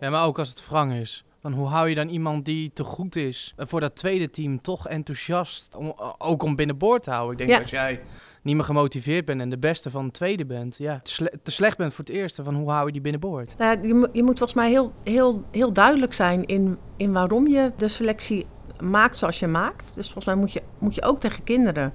[0.00, 1.24] Ja, maar ook als het wrang is.
[1.40, 4.88] Dan hoe hou je dan iemand die te goed is voor dat tweede team toch
[4.88, 7.32] enthousiast, om, ook om binnenboord te houden?
[7.32, 8.00] Ik denk dat als jij
[8.42, 11.00] niet meer gemotiveerd bent en de beste van het tweede bent, ja,
[11.42, 13.54] te, slecht bent voor het eerste, van hoe hou je die binnenboord?
[13.58, 17.72] Nou, je, je moet volgens mij heel, heel, heel duidelijk zijn in, in waarom je
[17.76, 18.46] de selectie
[18.80, 19.94] maakt zoals je maakt.
[19.94, 21.92] Dus volgens mij moet je, moet je ook tegen kinderen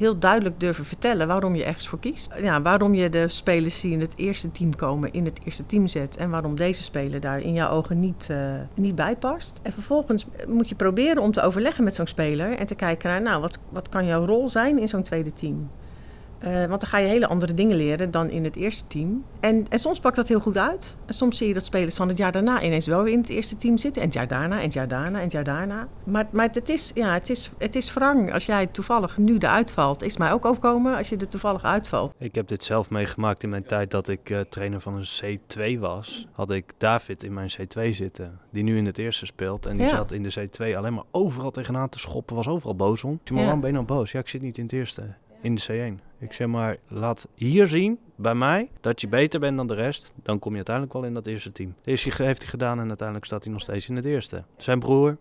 [0.00, 2.30] heel duidelijk durven vertellen waarom je ergens voor kiest.
[2.40, 5.88] Ja, waarom je de spelers die in het eerste team komen in het eerste team
[5.88, 6.16] zet.
[6.16, 8.38] En waarom deze speler daar in jouw ogen niet, uh,
[8.74, 9.60] niet bij past.
[9.62, 12.56] En vervolgens moet je proberen om te overleggen met zo'n speler.
[12.56, 15.70] En te kijken naar, nou, wat, wat kan jouw rol zijn in zo'n tweede team?
[16.46, 19.24] Uh, want dan ga je hele andere dingen leren dan in het eerste team.
[19.40, 20.96] En, en soms pakt dat heel goed uit.
[21.06, 23.28] En soms zie je dat spelers van het jaar daarna ineens wel weer in het
[23.28, 24.02] eerste team zitten.
[24.02, 25.88] En het jaar daarna, en het jaar daarna, en het jaar daarna.
[26.04, 29.70] Maar, maar het, is, ja, het, is, het is wrang als jij toevallig nu eruit
[29.70, 30.02] valt.
[30.02, 32.14] Is mij ook overkomen als je er toevallig uitvalt.
[32.18, 35.38] Ik heb dit zelf meegemaakt in mijn tijd dat ik uh, trainer van een
[35.76, 36.26] C2 was.
[36.32, 39.66] Had ik David in mijn C2 zitten, die nu in het eerste speelt.
[39.66, 39.96] En die ja.
[39.96, 42.36] zat in de C2 alleen maar overal tegenaan te schoppen.
[42.36, 43.20] Was overal boos om.
[43.32, 44.12] Maar waarom ben je nou boos?
[44.12, 46.09] Ja, ik zit niet in het eerste, in de C1.
[46.20, 50.14] Ik zeg maar, laat hier zien bij mij dat je beter bent dan de rest.
[50.22, 51.74] Dan kom je uiteindelijk wel in dat eerste team.
[51.82, 54.44] Deze heeft hij gedaan en uiteindelijk staat hij nog steeds in het eerste.
[54.56, 55.16] Zijn broer,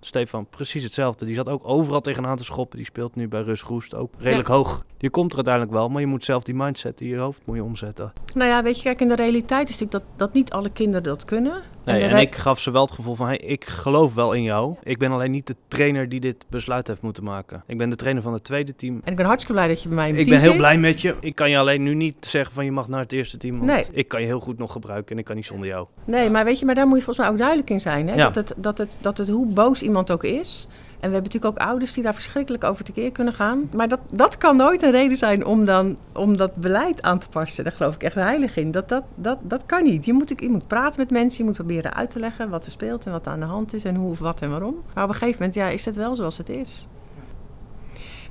[0.00, 1.24] Stefan, precies hetzelfde.
[1.24, 2.76] Die zat ook overal tegenaan te schoppen.
[2.76, 4.84] Die speelt nu bij Rus Roest ook redelijk hoog.
[4.98, 7.56] Je komt er uiteindelijk wel, maar je moet zelf die mindset in je hoofd moet
[7.56, 8.12] je omzetten.
[8.34, 11.02] Nou ja, weet je, kijk, in de realiteit is natuurlijk dat, dat niet alle kinderen
[11.02, 11.62] dat kunnen.
[11.84, 14.74] Nee, en, ik gaf ze wel het gevoel van, hey, ik geloof wel in jou.
[14.82, 17.62] Ik ben alleen niet de trainer die dit besluit heeft moeten maken.
[17.66, 19.00] Ik ben de trainer van het tweede team.
[19.04, 21.00] En ik ben hartstikke blij dat je bij mij in Ik ben heel blij met
[21.00, 21.14] je.
[21.20, 23.58] Ik kan je alleen nu niet zeggen van, je mag naar het eerste team.
[23.58, 23.84] Want nee.
[23.92, 25.86] ik kan je heel goed nog gebruiken en ik kan niet zonder jou.
[26.04, 28.08] Nee, maar weet je, maar daar moet je volgens mij ook duidelijk in zijn.
[28.08, 28.14] Hè?
[28.14, 28.30] Ja.
[28.30, 30.68] Dat, het, dat, het, dat het, hoe boos iemand ook is...
[31.00, 33.70] En we hebben natuurlijk ook ouders die daar verschrikkelijk over tekeer kunnen gaan.
[33.74, 37.28] Maar dat, dat kan nooit een reden zijn om, dan, om dat beleid aan te
[37.28, 37.64] passen.
[37.64, 38.70] Daar geloof ik echt heilig in.
[38.70, 40.04] Dat, dat, dat, dat kan niet.
[40.04, 42.72] Je moet, je moet praten met mensen, je moet proberen uit te leggen wat er
[42.72, 44.82] speelt en wat er aan de hand is en hoe of wat en waarom.
[44.94, 46.86] Maar op een gegeven moment ja, is het wel zoals het is.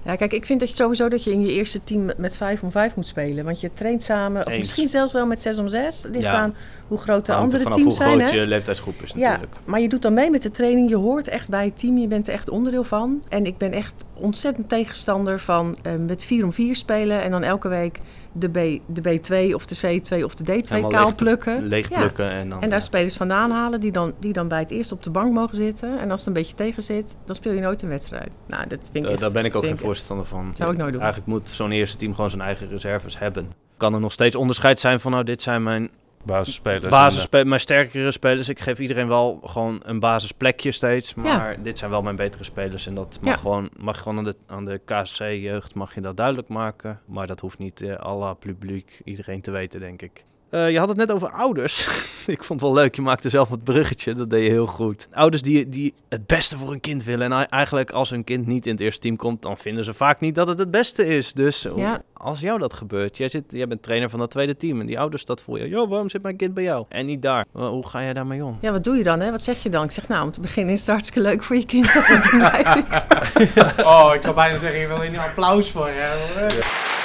[0.06, 2.64] Ja, kijk, ik vind dat je sowieso dat je in je eerste team met 5
[2.64, 3.46] om 5 moet spelen.
[3.46, 6.04] Want je traint samen, of misschien zelfs wel met 6 om 6.
[6.04, 6.34] Ligt ja.
[6.34, 6.56] aan
[6.88, 8.10] hoe groot de andere teams zijn.
[8.10, 9.54] Hoe groot je leeftijdsgroep is natuurlijk.
[9.54, 10.90] Ja, maar je doet dan mee met de training.
[10.90, 11.98] Je hoort echt bij het team.
[11.98, 13.24] Je bent er echt onderdeel van.
[13.30, 17.22] En ik ben echt ontzettend tegenstander van uh, met 4 om 4 spelen.
[17.22, 18.00] En dan elke week
[18.38, 21.66] de, B, de B2 of de C2 of de D2 Helemaal kaal plukken.
[21.66, 22.30] Leeg plukken.
[22.30, 25.04] En, dan, en daar spelers vandaan halen die dan, die dan bij het eerst op
[25.04, 26.00] de bank mogen zitten.
[26.00, 28.30] En als het een beetje tegen zit, dan speel je nooit een wedstrijd.
[28.48, 30.52] Nou, dat vind ik echt, Daar ben ik ook geen voorstander van.
[30.56, 31.02] Zou ik nooit doen.
[31.02, 33.52] Eigenlijk moet zo'n eerste team gewoon zijn eigen reserves hebben.
[33.78, 35.90] Kan er nog steeds onderscheid zijn van, nou, dit zijn mijn
[36.26, 36.90] Basisspelers.
[36.90, 38.50] Basisspelers, mijn sterkere spelers.
[38.50, 41.14] Ik geef iedereen wel gewoon een basisplekje steeds.
[41.14, 42.88] Maar dit zijn wel mijn betere spelers.
[42.88, 43.40] En dat mag Ja.
[43.40, 47.00] gewoon, mag gewoon aan de, aan de KSC-jeugd mag je dat duidelijk maken.
[47.06, 50.26] Maar dat hoeft niet uh, alle publiek, iedereen te weten, denk ik.
[50.56, 51.88] Uh, je had het net over ouders.
[52.26, 52.96] ik vond het wel leuk.
[52.96, 54.14] Je maakte zelf het bruggetje.
[54.14, 55.08] Dat deed je heel goed.
[55.12, 57.32] Ouders die, die het beste voor hun kind willen.
[57.32, 60.20] En eigenlijk als hun kind niet in het eerste team komt, dan vinden ze vaak
[60.20, 61.34] niet dat het het beste is.
[61.34, 62.02] Dus Ja.
[62.14, 64.80] als jou dat gebeurt, jij, zit, jij bent trainer van dat tweede team.
[64.80, 65.68] En die ouders dat voor je.
[65.68, 66.86] Joh, waarom zit mijn kind bij jou?
[66.90, 67.46] En niet daar.
[67.52, 68.58] Hoe ga jij daarmee om?
[68.62, 69.20] Ja, wat doe je dan?
[69.20, 69.32] Hè?
[69.32, 69.84] Wat zeg je dan?
[69.84, 72.22] Ik zeg, nou, om te beginnen is het hartstikke leuk voor je kind dat het
[72.32, 73.86] bij mij zit.
[73.86, 77.05] Oh, ik zou bijna zeggen, je wil een applaus voor je.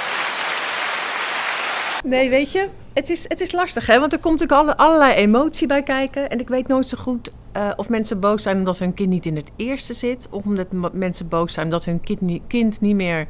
[2.03, 3.99] Nee, weet je, het is, het is lastig, hè?
[3.99, 6.29] Want er komt natuurlijk alle, allerlei emotie bij kijken.
[6.29, 9.25] En ik weet nooit zo goed uh, of mensen boos zijn omdat hun kind niet
[9.25, 10.27] in het eerste zit.
[10.29, 13.27] Of omdat mensen boos zijn omdat hun kind niet, kind niet meer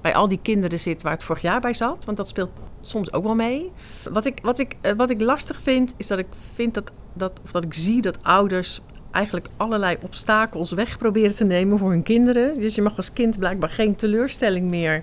[0.00, 2.04] bij al die kinderen zit waar het vorig jaar bij zat.
[2.04, 3.70] Want dat speelt soms ook wel mee.
[4.10, 7.40] Wat ik, wat ik, uh, wat ik lastig vind, is dat ik vind dat, dat,
[7.44, 8.80] of dat ik zie dat ouders
[9.10, 12.60] eigenlijk allerlei obstakels weg proberen te nemen voor hun kinderen.
[12.60, 15.02] Dus je mag als kind blijkbaar geen teleurstelling meer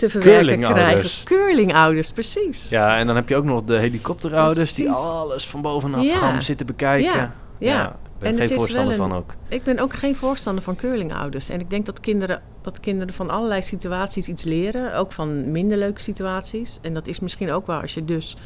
[0.00, 1.24] te verwerken krijgen.
[1.24, 2.68] Curlingouders, precies.
[2.68, 6.16] Ja, en dan heb je ook nog de helikopterouders die alles van bovenaf Ja.
[6.16, 7.12] gaan zitten bekijken.
[7.12, 7.86] Ja, ja.
[7.88, 9.34] ik ben En geen voorstander wel een- van ook.
[9.48, 11.48] Ik ben ook geen voorstander van curlingouders.
[11.48, 14.94] En ik denk dat kinderen, dat kinderen van allerlei situaties iets leren.
[14.96, 16.78] Ook van minder leuke situaties.
[16.82, 18.36] En dat is misschien ook waar als je dus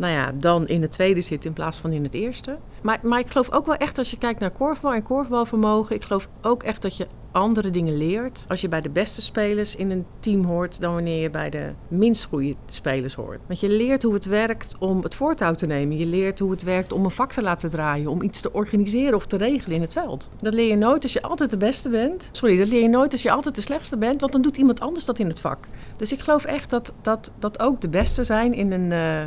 [0.00, 2.56] nou ja, dan in het tweede zit in plaats van in het eerste.
[2.82, 5.96] Maar, maar ik geloof ook wel echt als je kijkt naar korfbal en korfbalvermogen.
[5.96, 8.44] Ik geloof ook echt dat je andere dingen leert.
[8.48, 11.72] Als je bij de beste spelers in een team hoort, dan wanneer je bij de
[11.88, 13.40] minst goede spelers hoort.
[13.46, 15.98] Want je leert hoe het werkt om het voortouw te nemen.
[15.98, 18.10] Je leert hoe het werkt om een vak te laten draaien.
[18.10, 20.30] Om iets te organiseren of te regelen in het veld.
[20.40, 22.28] Dat leer je nooit als je altijd de beste bent.
[22.32, 24.20] Sorry, dat leer je nooit als je altijd de slechtste bent.
[24.20, 25.66] Want dan doet iemand anders dat in het vak.
[25.96, 28.92] Dus ik geloof echt dat, dat, dat ook de beste zijn in een...
[28.92, 29.24] eh,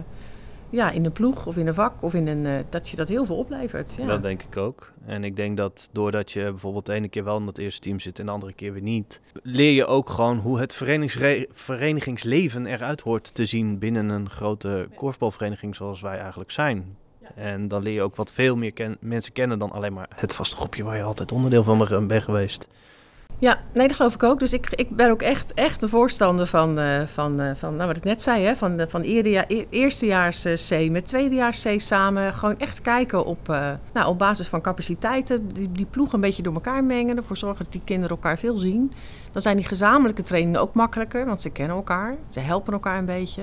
[0.74, 3.08] ja, in een ploeg of in een vak of in een, eh, dat je dat
[3.08, 3.96] heel veel oplevert.
[3.98, 4.06] Ja.
[4.06, 4.92] Dat denk ik ook.
[5.06, 8.00] En ik denk dat doordat je bijvoorbeeld de ene keer wel in het eerste team
[8.00, 10.74] zit en de andere keer weer niet, leer je ook gewoon hoe het
[11.52, 16.98] verenigingsleven eruit hoort te zien binnen een grote korfbalvereniging zoals wij eigenlijk zijn.
[17.36, 20.34] En dan leer je ook wat veel meer ken- mensen kennen dan alleen maar het
[20.34, 22.68] vaste groepje waar je altijd onderdeel van be- bent geweest.
[23.44, 24.40] Ja, nee, dat geloof ik ook.
[24.40, 27.88] Dus ik, ik ben ook echt, echt een voorstander van, eh, van, eh, van nou,
[27.88, 30.54] wat ik net zei, hè, van, de- van e- eerstejaars eh,
[30.88, 32.34] C met tweedejaars C samen.
[32.34, 36.44] Gewoon echt kijken op, eh, nou, op basis van capaciteiten, die, die ploeg een beetje
[36.44, 37.18] door elkaar mengen.
[37.18, 38.92] Ervoor zorgen dat die kinderen elkaar veel zien.
[39.32, 42.16] Dan zijn die gezamenlijke trainingen ook makkelijker, want ze kennen elkaar.
[42.30, 43.42] Ze helpen elkaar een beetje.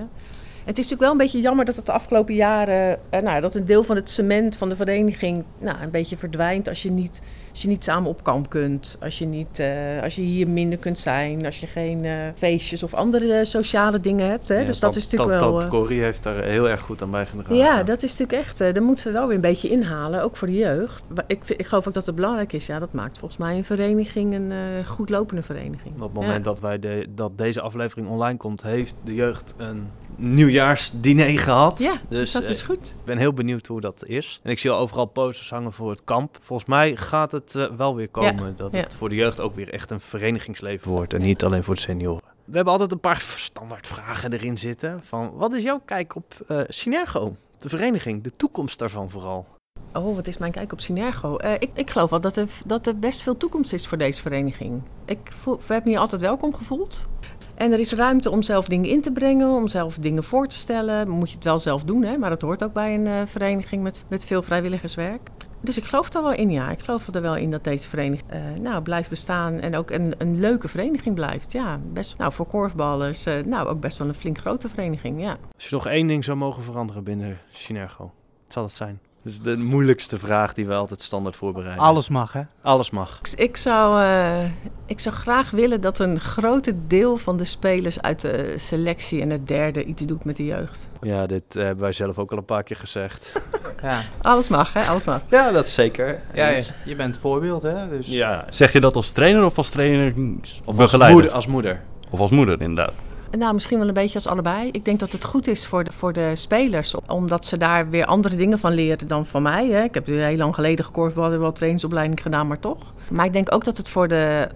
[0.65, 3.55] Het is natuurlijk wel een beetje jammer dat het de afgelopen jaren, eh, nou, dat
[3.55, 7.21] een deel van het cement van de vereniging nou, een beetje verdwijnt als je niet,
[7.51, 8.99] als je niet samen op kamp kunt.
[9.01, 12.83] Als je, niet, eh, als je hier minder kunt zijn, als je geen eh, feestjes
[12.83, 14.49] of andere eh, sociale dingen hebt.
[14.49, 14.59] Hè?
[14.59, 15.61] Ja, dus dat, is natuurlijk dat, wel...
[15.61, 17.57] Dat Corrie heeft daar heel erg goed aan bijgedragen.
[17.57, 20.49] ja, dat is natuurlijk echt, daar moeten we wel weer een beetje inhalen, ook voor
[20.49, 21.03] de jeugd.
[21.27, 24.35] Ik, ik geloof ook dat het belangrijk is, ja, dat maakt volgens mij een vereniging
[24.35, 24.53] een
[24.87, 25.95] goed lopende vereniging.
[25.95, 26.27] Op het Ja.
[26.27, 31.79] moment dat, wij de, dat deze aflevering online komt, heeft de jeugd een nieuwjaarsdiner gehad.
[31.79, 32.89] Ja, dus dat eh, is goed.
[32.89, 34.41] Ik ben heel benieuwd hoe dat is.
[34.43, 36.39] En ik zie al overal posters hangen voor het kamp.
[36.43, 38.81] Volgens mij gaat het eh, wel weer komen dat ja.
[38.81, 41.15] het voor de jeugd ook weer echt een verenigingsleven wordt.
[41.15, 42.23] En niet alleen voor de senioren.
[42.45, 45.01] We hebben altijd een paar standaard vragen erin zitten.
[45.03, 47.37] Van wat is jouw kijk op eh Synergo?
[47.59, 49.47] De vereniging, de toekomst daarvan vooral.
[49.93, 51.37] Oh, wat is mijn kijk op Synergo?
[51.37, 54.21] Eh, ik, ik geloof wel dat er, dat er best veel toekomst is voor deze
[54.21, 54.83] vereniging.
[55.05, 57.09] Ik voel, we me hier altijd welkom gevoeld.
[57.55, 60.57] En er is ruimte om zelf dingen in te brengen, om zelf dingen voor te
[60.57, 61.09] stellen.
[61.09, 62.19] Moet je het wel zelf doen, hè?
[62.19, 65.29] maar dat hoort ook bij een eh, vereniging met, met veel vrijwilligerswerk.
[65.61, 66.71] Dus ik geloof er wel in, ja.
[66.71, 70.15] Ik geloof er wel in dat deze vereniging eh, nou, blijft bestaan en ook een,
[70.19, 71.53] een leuke vereniging blijft.
[71.53, 75.37] Ja, best, nou, voor korfballers, nou, ook best wel een flink grote vereniging, ja.
[75.55, 78.05] Als je nog één ding zou mogen veranderen binnen Synergo,
[78.45, 79.01] wat zal het zijn?
[79.23, 81.85] Dat is de moeilijkste vraag die we altijd standaard voorbereiden.
[81.85, 82.41] Alles mag, hè?
[82.63, 83.19] Alles mag.
[83.23, 84.45] Ik, ik zou, eh,
[84.87, 89.31] ik zou graag willen dat een grote deel van de spelers uit de selectie en
[89.31, 90.89] het derde iets doet met de jeugd.
[91.01, 93.33] Ja, dit eh, hebben wij zelf ook al een paar keer gezegd.
[93.83, 94.83] Ja, Alles mag, hè?
[94.83, 95.21] Alles mag.
[95.31, 96.21] ja, dat is zeker.
[96.35, 97.89] ja je, je bent voorbeeld, hè?
[97.89, 101.13] Dus Ja, Zeg je dat als trainer of als trainer of als begeleider?
[101.19, 101.81] moeder, als moeder.
[102.11, 102.95] Of als moeder, inderdaad.
[103.39, 104.69] Nou, misschien wel een beetje als allebei.
[104.71, 108.05] Ik denk dat het goed is voor de, voor de spelers, omdat ze daar weer
[108.05, 109.69] andere dingen van leren dan van mij.
[109.69, 109.83] Hè.
[109.83, 112.93] Ik heb heel lang geleden gekorfbald en wel trainingsopleiding gedaan, maar toch.
[113.11, 114.49] Maar ik denk ook dat het voor de,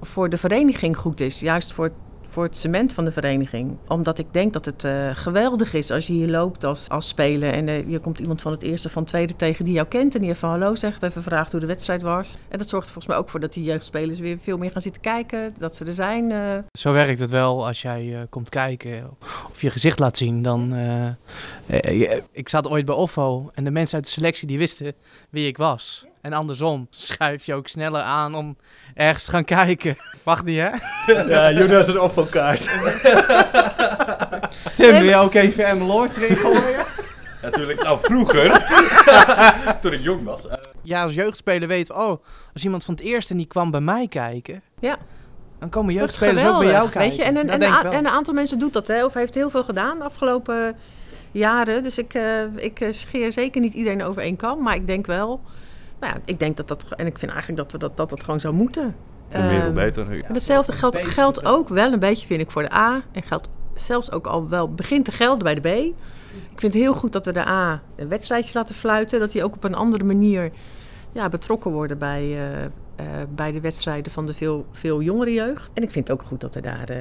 [0.00, 1.40] voor de vereniging goed is.
[1.40, 1.90] Juist voor,
[2.30, 3.76] voor het cement van de vereniging.
[3.88, 7.52] Omdat ik denk dat het uh, geweldig is als je hier loopt als, als speler
[7.52, 10.14] en uh, hier komt iemand van het eerste van het tweede tegen die jou kent
[10.14, 12.36] en die even hallo zegt, even vraagt hoe de wedstrijd was.
[12.48, 14.80] En dat zorgt er volgens mij ook voor dat die jeugdspelers weer veel meer gaan
[14.80, 16.30] zitten kijken, dat ze er zijn.
[16.30, 16.58] Uh.
[16.72, 19.10] Zo werkt het wel als jij komt kijken
[19.50, 20.42] of je gezicht laat zien.
[20.42, 20.74] Dan,
[22.32, 24.94] ik zat ooit bij Offo en de mensen uit de selectie die wisten
[25.30, 26.08] wie ik was.
[26.20, 28.56] En andersom schuif je ook sneller aan om
[29.00, 29.96] ergens gaan kijken.
[30.24, 30.70] Mag niet, hè?
[31.12, 32.70] Ja, Jonas een opvalkaart.
[34.74, 36.84] Tim, wil je ook even Emmeloord erin gooien?
[37.42, 38.66] Natuurlijk, nou vroeger,
[39.80, 40.42] toen ik jong was.
[40.82, 44.62] Ja, als jeugdspeler weet oh, als iemand van het eerste niet kwam bij mij kijken...
[44.80, 44.98] Ja.
[45.58, 47.00] Dan komen jeugdspelers ook bij jou kijken.
[47.00, 47.22] Weet je?
[47.22, 49.98] En, een, en, en een aantal mensen doet dat, hè, of heeft heel veel gedaan
[49.98, 50.76] de afgelopen
[51.30, 51.82] jaren.
[51.82, 54.62] Dus ik, uh, ik scheer zeker niet iedereen over één kam.
[54.62, 55.40] Maar ik denk wel
[56.00, 58.24] nou ja, ik denk dat dat, en ik vind eigenlijk dat we dat, dat, dat
[58.24, 58.94] gewoon zou moeten.
[59.32, 60.24] Hoe meer, hoe ehm, beter.
[60.24, 63.02] En hetzelfde geldt, geldt ook wel een beetje, vind ik, voor de A.
[63.12, 65.94] En geldt zelfs ook al wel begint te gelden bij de B.
[66.32, 69.20] Ik vind het heel goed dat we de A wedstrijdjes laten fluiten.
[69.20, 70.50] Dat die ook op een andere manier
[71.12, 75.70] ja, betrokken worden bij, uh, uh, bij de wedstrijden van de veel, veel jongere jeugd.
[75.74, 76.96] En ik vind het ook goed dat er daar uh,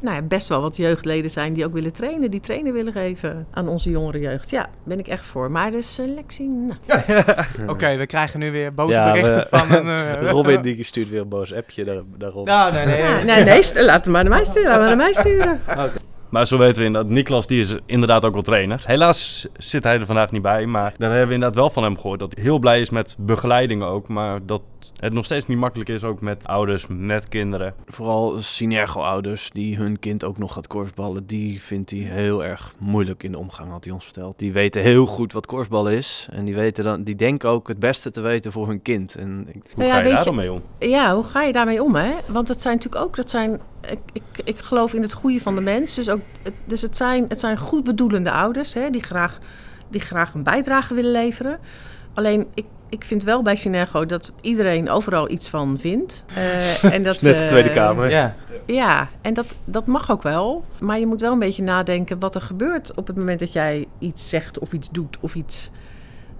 [0.00, 3.46] nou ja, best wel wat jeugdleden zijn die ook willen trainen, die trainen willen geven
[3.50, 4.50] aan onze jongere jeugd.
[4.50, 5.50] Ja, ben ik echt voor.
[5.50, 6.78] Maar de selectie, nou.
[7.72, 9.86] Oké, we krijgen nu weer boze berichten van een...
[9.86, 12.46] Uh, Robin die stuurt weer een boos appje daar, daarop.
[12.46, 12.98] Nou, nee, nee.
[12.98, 14.70] Ja, nee, nee, laat hem maar naar mij sturen.
[14.70, 15.60] Laat maar naar mij sturen.
[15.70, 15.90] Okay.
[16.36, 18.82] Maar zo weten we inderdaad, Niklas die is inderdaad ook wel trainer.
[18.86, 21.96] Helaas zit hij er vandaag niet bij, maar daar hebben we inderdaad wel van hem
[21.96, 22.20] gehoord.
[22.20, 24.62] Dat hij heel blij is met begeleiding ook, maar dat
[24.96, 27.74] het nog steeds niet makkelijk is ook met ouders, met kinderen.
[27.86, 33.22] Vooral Synergo-ouders die hun kind ook nog gaat korfballen, die vindt hij heel erg moeilijk
[33.22, 34.38] in de omgang, had hij ons verteld.
[34.38, 37.78] Die weten heel goed wat korfbal is en die, weten dan, die denken ook het
[37.78, 39.14] beste te weten voor hun kind.
[39.14, 39.52] En ik...
[39.52, 40.62] Hoe nou ja, ga je daar dan mee om?
[40.78, 41.94] Ja, hoe ga je daarmee om?
[41.94, 42.14] Hè?
[42.26, 45.54] Want het zijn natuurlijk ook, dat zijn ik, ik, ik geloof in het goede van
[45.54, 45.94] de mens.
[45.94, 46.20] Dus, ook,
[46.64, 49.38] dus het, zijn, het zijn goed bedoelende ouders hè, die, graag,
[49.88, 51.58] die graag een bijdrage willen leveren.
[52.14, 56.24] Alleen ik, ik vind wel bij Synergo dat iedereen overal iets van vindt.
[56.36, 58.10] Uh, en dat, Net de Tweede Kamer.
[58.10, 58.34] Ja,
[58.66, 60.64] ja en dat, dat mag ook wel.
[60.80, 63.86] Maar je moet wel een beetje nadenken wat er gebeurt op het moment dat jij
[63.98, 65.70] iets zegt of iets doet of iets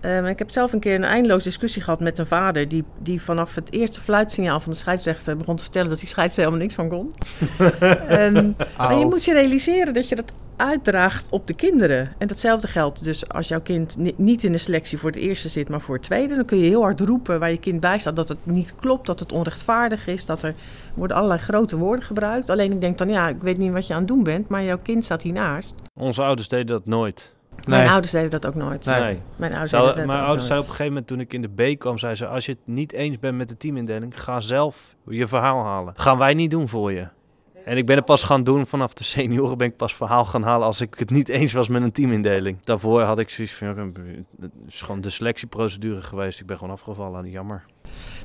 [0.06, 2.68] uh, ik heb zelf een keer een eindeloze discussie gehad met een vader...
[2.68, 5.88] die, die vanaf het eerste fluitsignaal van de scheidsrechter begon te vertellen...
[5.88, 7.12] dat die scheidsrechter helemaal niks van kon.
[8.20, 12.12] um, en je moet je realiseren dat je dat uitdraagt op de kinderen.
[12.18, 15.68] En datzelfde geldt dus als jouw kind niet in de selectie voor het eerste zit...
[15.68, 16.34] maar voor het tweede.
[16.34, 18.16] Dan kun je heel hard roepen waar je kind bij staat...
[18.16, 20.26] dat het niet klopt, dat het onrechtvaardig is...
[20.26, 20.54] dat er
[20.94, 22.50] worden allerlei grote woorden gebruikt.
[22.50, 24.48] Alleen ik denk dan, ja, ik weet niet wat je aan het doen bent...
[24.48, 25.74] maar jouw kind staat hiernaast.
[25.94, 27.35] Onze ouders deden dat nooit.
[27.68, 28.84] Mijn ouders deden dat ook nooit.
[28.84, 29.20] Nee.
[29.36, 31.42] Mijn ouders Zou, deden dat mijn ouders zeiden op een gegeven moment, toen ik in
[31.42, 32.26] de B kwam, zei ze...
[32.26, 35.92] als je het niet eens bent met de teamindeling, ga zelf je verhaal halen.
[35.96, 37.08] Gaan wij niet doen voor je.
[37.66, 40.42] En ik ben het pas gaan doen vanaf de senioren ben ik pas verhaal gaan
[40.42, 42.64] halen als ik het niet eens was met een teamindeling.
[42.64, 43.94] Daarvoor had ik zoiets van,
[44.40, 46.40] het is gewoon de selectieprocedure geweest.
[46.40, 47.64] Ik ben gewoon afgevallen, jammer.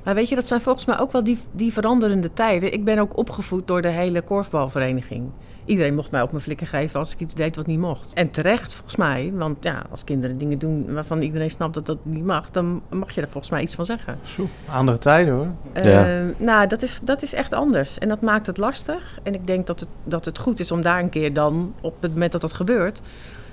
[0.04, 2.74] Maar weet je, dat zijn volgens mij ook wel die, die veranderende tijden.
[2.74, 5.32] Ik ben ook opgevoed door de hele korfbalvereniging.
[5.72, 8.14] Iedereen mocht mij ook mijn flikken geven als ik iets deed wat niet mocht.
[8.14, 9.32] En terecht, volgens mij.
[9.34, 13.12] Want ja, als kinderen dingen doen waarvan iedereen snapt dat dat niet mag, dan mag
[13.12, 14.20] je er volgens mij iets van zeggen.
[14.24, 15.48] Zo, andere tijden hoor.
[15.78, 16.24] Uh, ja.
[16.38, 17.98] Nou, dat is, dat is echt anders.
[17.98, 19.20] En dat maakt het lastig.
[19.24, 22.02] En ik denk dat het, dat het goed is om daar een keer dan, op
[22.02, 23.02] het moment dat dat gebeurt,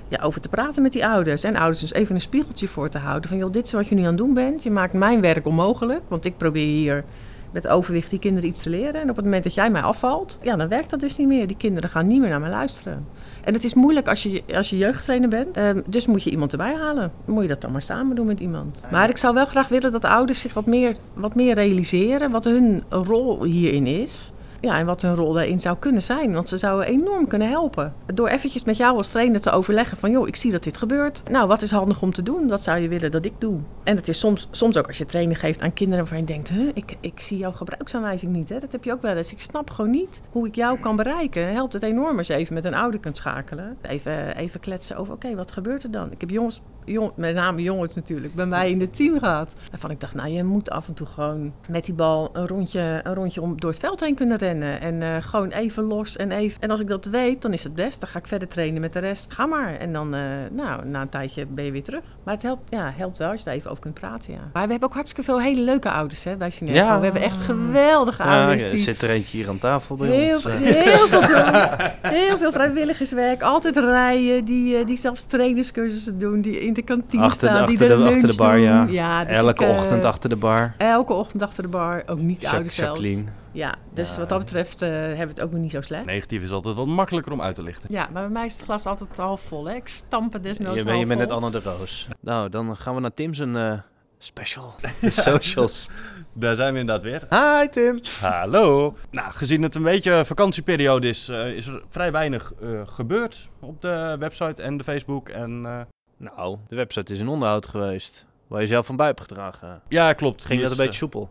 [0.08, 1.44] ja, over te praten met die ouders.
[1.44, 3.28] En ouders dus even een spiegeltje voor te houden.
[3.28, 4.62] Van joh, dit is wat je nu aan het doen bent.
[4.62, 6.02] Je maakt mijn werk onmogelijk.
[6.08, 7.04] Want ik probeer hier
[7.52, 9.00] met overwicht die kinderen iets te leren.
[9.00, 11.46] En op het moment dat jij mij afvalt, ja, dan werkt dat dus niet meer.
[11.46, 13.06] Die kinderen gaan niet meer naar mij luisteren.
[13.44, 15.56] En het is moeilijk als je, als je jeugdtrainer bent.
[15.56, 17.12] Um, dus moet je iemand erbij halen.
[17.24, 18.86] Dan moet je dat dan maar samen doen met iemand.
[18.90, 22.30] Maar ik zou wel graag willen dat de ouders zich wat meer, wat meer realiseren
[22.30, 24.32] wat hun rol hierin is.
[24.60, 26.32] Ja, en wat hun rol daarin zou kunnen zijn.
[26.32, 27.94] Want ze zouden enorm kunnen helpen.
[28.14, 30.10] Door eventjes met jou als trainer te overleggen van...
[30.10, 31.22] joh, ik zie dat dit gebeurt.
[31.30, 32.48] Nou, wat is handig om te doen?
[32.48, 33.58] Wat zou je willen dat ik doe?
[33.84, 35.98] En het is soms, soms ook als je training geeft aan kinderen...
[35.98, 38.48] waarvan je denkt, huh, ik, ik zie jouw gebruiksaanwijzing niet.
[38.48, 38.60] Hè?
[38.60, 39.32] Dat heb je ook wel eens.
[39.32, 41.52] Ik snap gewoon niet hoe ik jou kan bereiken.
[41.52, 43.76] Helpt het enorm als je even met een ouder kunt schakelen.
[43.82, 46.12] Even, even kletsen over, oké, wat gebeurt er dan?
[46.12, 49.54] Ik heb jongens, jong, met name jongens natuurlijk, bij mij in het team gehad.
[49.70, 53.00] Waarvan ik dacht, nou, je moet af en toe gewoon met die bal een rondje,
[53.02, 56.32] een rondje om, door het veld heen kunnen rennen en uh, gewoon even los en
[56.32, 56.60] even.
[56.60, 58.00] En als ik dat weet, dan is het best.
[58.00, 59.32] Dan ga ik verder trainen met de rest.
[59.32, 59.74] Ga maar.
[59.74, 62.02] En dan, uh, nou, na een tijdje ben je weer terug.
[62.24, 64.38] Maar het helpt, ja, helpt wel als je daar even over kunt praten, ja.
[64.52, 66.50] Maar we hebben ook hartstikke veel hele leuke ouders, hè, bij.
[66.64, 66.98] Ja.
[66.98, 68.64] We hebben echt geweldige ja, ouders.
[68.64, 68.78] Ja, die...
[68.78, 70.44] zit er eentje hier aan tafel bij heel, ons.
[70.44, 71.22] Heel, veel,
[72.18, 73.42] heel veel vrijwilligerswerk.
[73.42, 74.44] Altijd rijden.
[74.44, 76.40] Die, uh, die zelfs trainerscursussen doen.
[76.40, 77.60] Die in de kantine achter, staan.
[77.60, 78.62] Achter die de, de, achter de bar, doen.
[78.62, 78.86] ja.
[78.88, 80.74] ja dus elke ik, ochtend achter de bar.
[80.76, 82.02] Elke ochtend achter de bar.
[82.06, 83.00] Ook niet de ouders zelfs.
[83.00, 83.30] Jacqueline.
[83.58, 84.18] Ja, dus Ja.
[84.18, 86.04] wat dat betreft eh, hebben we het ook nog niet zo slecht.
[86.04, 87.88] Negatief is altijd wat makkelijker om uit te lichten.
[87.92, 89.66] Ja, maar bij mij is het glas altijd half vol.
[89.68, 89.74] Hè?
[89.74, 91.30] Ik stamp het desnoods Je, bent- je bent net.
[91.30, 92.08] Anne de Roos.
[92.20, 93.78] Nou, dan gaan we naar Tim's een eh,
[94.18, 94.74] special.
[95.00, 95.88] De socials.
[96.32, 97.26] Daar zijn we inderdaad weer.
[97.60, 98.00] Hi Tim.
[98.20, 98.94] Hallo.
[99.10, 103.80] Nou, gezien het een beetje vakantieperiode is, eh, is er vrij weinig eh, gebeurd op
[103.80, 105.28] de website en de Facebook.
[105.28, 105.80] En, eh,
[106.16, 108.26] Nou, de website is in onderhoud geweest.
[108.46, 109.82] Waar je zelf van bij hebt gedragen.
[109.88, 110.44] ja, klopt.
[110.44, 111.28] Ging dat een is, beetje soepel?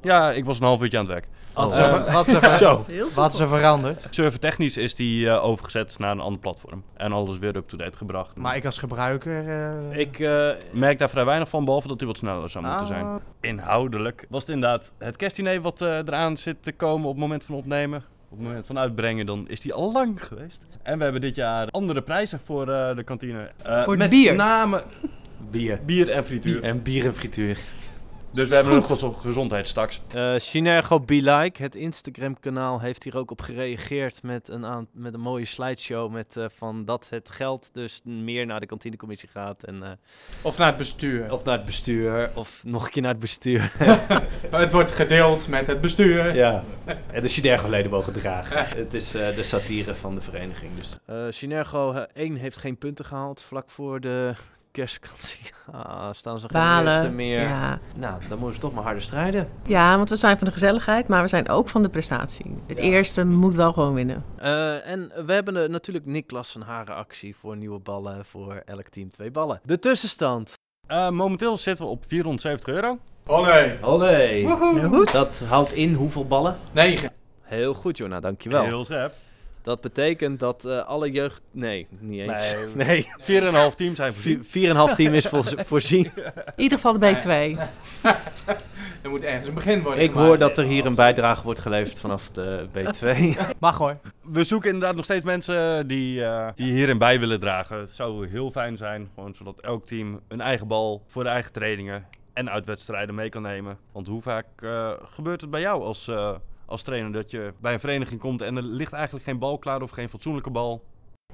[0.00, 1.28] ja, ik was een half uurtje aan het werk.
[1.52, 1.70] Wat, Oh.
[1.72, 4.06] is er, wat, wat er veranderd?
[4.10, 6.82] Servertechnisch is die eh, overgezet naar een ander platform.
[6.96, 8.36] En alles weer up-to-date gebracht.
[8.36, 9.48] Maar ik als gebruiker...
[9.92, 12.86] eh, Ik, eh, merk daar vrij weinig van, behalve dat hij wat sneller zou moeten
[12.86, 13.04] zijn.
[13.04, 17.20] ah, Inhoudelijk was het inderdaad het kerstdiner wat eh, eraan zit te komen op het
[17.22, 18.02] moment van opnemen.
[18.30, 20.60] Op het moment van uitbrengen, dan is die al lang geweest.
[20.82, 23.50] En we hebben dit jaar andere prijzen voor eh, de kantine.
[23.62, 24.34] Eh, Voor met bier.
[24.34, 24.82] name
[25.50, 25.80] bier.
[25.86, 26.62] bier en frituur.
[26.62, 27.58] En bier en frituur.
[28.30, 30.00] Dus we hebben een gezo- gezondheidstaks.
[30.08, 35.14] Eh Synergo Be Like, het Instagram-kanaal, heeft hier ook op gereageerd met een, aan, met
[35.14, 36.12] een mooie slideshow.
[36.12, 39.62] Met eh, van dat het geld dus meer naar de kantinecommissie gaat.
[39.64, 39.90] En, eh,
[40.42, 41.32] of naar het bestuur.
[41.32, 43.72] of naar het bestuur, of nog een keer naar het bestuur.
[44.50, 46.34] Het wordt gedeeld met het bestuur.
[46.34, 46.64] ja,
[47.12, 48.66] en de Synergo-leden mogen dragen.
[48.84, 50.74] het is eh, de satire van de vereniging.
[50.74, 50.98] Dus.
[51.06, 54.34] Eh Synergo eh, 1 heeft geen punten gehaald vlak voor de
[54.78, 55.40] kerstvakantie.
[55.72, 57.40] Ah, staan ze geen meer.
[57.40, 57.78] Ja.
[57.96, 59.48] Nou, dan moeten ze toch maar harder strijden.
[59.66, 62.54] ja, want we zijn van de gezelligheid, maar we zijn ook van de prestatie.
[62.66, 62.84] Het Ja.
[62.84, 64.24] eerste moet wel gewoon winnen.
[64.36, 69.10] Eh, en we hebben natuurlijk Niklas een haren actie voor nieuwe ballen voor elk team
[69.10, 69.60] twee ballen.
[69.64, 70.52] De tussenstand.
[70.86, 72.98] Eh, momenteel zitten we op 470 euro.
[73.26, 73.82] Oh nee.
[73.82, 74.16] Olé.
[74.16, 75.12] Heel goed.
[75.12, 76.56] Dat houdt in hoeveel ballen?
[76.72, 77.12] 9.
[77.42, 78.64] Heel goed, Jona, dankjewel.
[78.64, 79.14] Heel scherp.
[79.68, 81.42] Dat betekent dat eh, alle jeugd...
[81.50, 82.54] Nee, niet eens.
[82.74, 83.06] Nee.
[83.70, 84.44] 4,5 team zijn voorzien.
[84.44, 85.42] Vier- 4,5 team is vo-
[85.72, 86.10] voorzien.
[86.16, 87.16] In ieder geval de
[87.54, 87.58] B2.
[89.02, 90.26] Er moet ergens een begin worden Ik gemaakt.
[90.28, 93.38] hoor dat er hier een bijdrage wordt geleverd vanaf de B2.
[93.58, 93.96] Mag hoor.
[94.22, 97.78] We zoeken inderdaad nog steeds mensen die, eh, die hierin bij willen dragen.
[97.78, 101.52] Het zou heel fijn zijn, gewoon zodat elk team een eigen bal voor de eigen
[101.52, 103.78] trainingen en uitwedstrijden mee kan nemen.
[103.92, 106.34] Want hoe vaak eh, gebeurt het bij jou als, eh,
[106.68, 109.82] als trainer dat je bij een vereniging komt en er ligt eigenlijk geen bal klaar
[109.82, 110.82] of geen fatsoenlijke bal?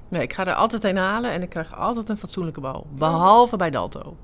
[0.09, 2.87] Nee, ik ga er altijd een halen en ik krijg altijd een fatsoenlijke bal.
[2.95, 4.17] Behalve bij Dalto.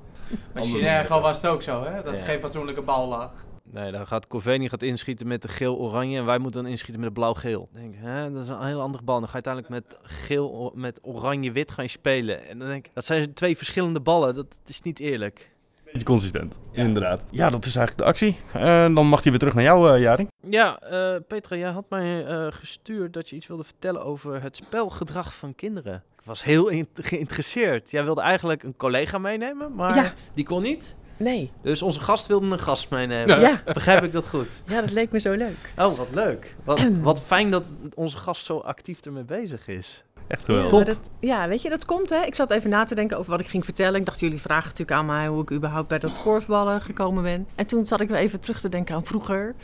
[0.52, 1.94] Bij Synergo was het ook zo, hè?
[2.02, 2.24] Dat er Ja.
[2.24, 3.30] geen fatsoenlijke bal lag.
[3.64, 7.08] Nee, dan gaat Corveni gaat inschieten met de geel-oranje en wij moeten dan inschieten met
[7.08, 7.68] de blauw-geel.
[7.74, 9.20] Ik Denk, hè, dat is een heel andere bal.
[9.20, 12.48] Dan ga je uiteindelijk met geel, met oranje-wit gaan spelen.
[12.48, 14.34] En dan denk ik, dat zijn twee verschillende ballen.
[14.34, 15.50] Dat is niet eerlijk.
[15.92, 17.24] Beetje consistent, inderdaad.
[17.30, 18.36] Ja, dat is eigenlijk de actie.
[18.52, 20.28] En dan mag hij weer terug naar jou, eh Jaring.
[20.48, 24.56] Ja, eh, Petra, jij had mij eh, gestuurd dat je iets wilde vertellen over het
[24.56, 25.94] spelgedrag van kinderen.
[26.18, 27.90] Ik was heel in- geïnteresseerd.
[27.90, 30.12] Jij wilde eigenlijk een collega meenemen, maar Ja.
[30.34, 30.94] die kon niet.
[31.16, 31.50] Nee.
[31.62, 33.40] Dus onze gast wilde een gast meenemen.
[33.40, 33.62] Ja.
[33.64, 34.62] Begrijp ik dat goed?
[34.66, 35.72] ja, dat leek me zo leuk.
[35.78, 36.56] Oh, wat leuk.
[36.64, 40.04] Wat, wat fijn dat onze gast zo actief ermee bezig is.
[40.26, 40.86] Echt Ja, geweldig.
[40.86, 42.22] dat, ja, weet je, dat komt hè.
[42.24, 44.00] Ik zat even na te denken over wat ik ging vertellen.
[44.00, 47.46] Ik dacht, jullie vragen natuurlijk aan mij hoe ik überhaupt bij dat korfballen gekomen ben.
[47.54, 49.54] En toen zat ik weer even terug te denken aan vroeger.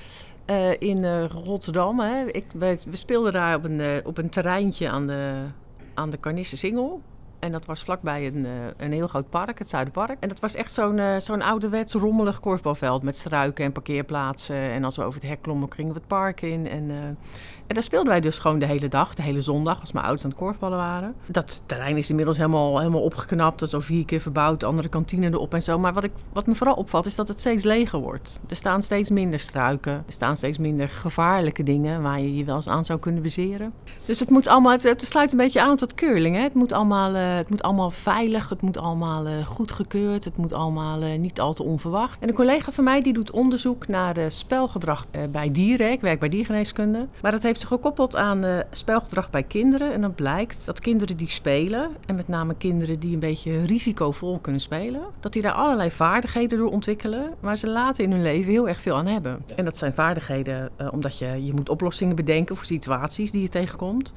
[0.45, 2.01] eh, in eh, Rotterdam.
[2.01, 2.25] Hè.
[2.27, 5.33] Ik, we, we speelden daar op een, eh, op een terreintje aan de,
[5.95, 7.01] aan de Carnisse Singel.
[7.39, 10.17] En dat was vlakbij een, eh, een heel groot park, het Zuiderpark.
[10.21, 14.57] En dat was echt zo'n eh, zo'n ouderwets rommelig korfbalveld met struiken en parkeerplaatsen.
[14.57, 16.69] En als we over het hek klommen, gingen we het park in.
[16.69, 16.97] En, eh,
[17.67, 20.25] en daar speelden wij dus gewoon de hele dag, de hele zondag, als mijn ouders
[20.25, 21.15] aan het korfballen waren.
[21.27, 23.59] Dat terrein is inmiddels helemaal, helemaal opgeknapt.
[23.59, 25.79] Dat is al vier keer verbouwd, andere kantine erop en zo.
[25.79, 28.41] Maar wat, ik, wat me vooral opvalt, is dat het steeds leger wordt.
[28.49, 29.93] Er staan steeds minder struiken.
[29.93, 33.73] Er staan steeds minder gevaarlijke dingen waar je je wel eens aan zou kunnen bezeren.
[34.07, 36.37] Dus het moet allemaal, het, sluit een beetje aan op dat curling.
[36.37, 36.43] Hè?
[36.43, 41.03] Het, moet allemaal, het moet allemaal veilig, het moet allemaal eh, goedgekeurd, het moet allemaal
[41.03, 42.21] eh, niet al te onverwacht.
[42.21, 45.93] En een collega van mij die doet onderzoek naar eh, spelgedrag eh, bij dieren.
[45.93, 47.07] Ik werk bij diergeneeskunde.
[47.23, 49.93] Maar dat heeft zich gekoppeld aan eh, spelgedrag bij kinderen.
[49.93, 54.39] En dan blijkt dat kinderen die spelen, en met name kinderen die een beetje risicovol
[54.39, 58.51] kunnen spelen, dat die daar allerlei vaardigheden door ontwikkelen, waar ze later in hun leven
[58.51, 59.45] heel erg veel aan hebben.
[59.57, 63.49] En dat zijn vaardigheden eh, omdat je, je moet oplossingen bedenken voor situaties die je
[63.49, 64.13] tegenkomt.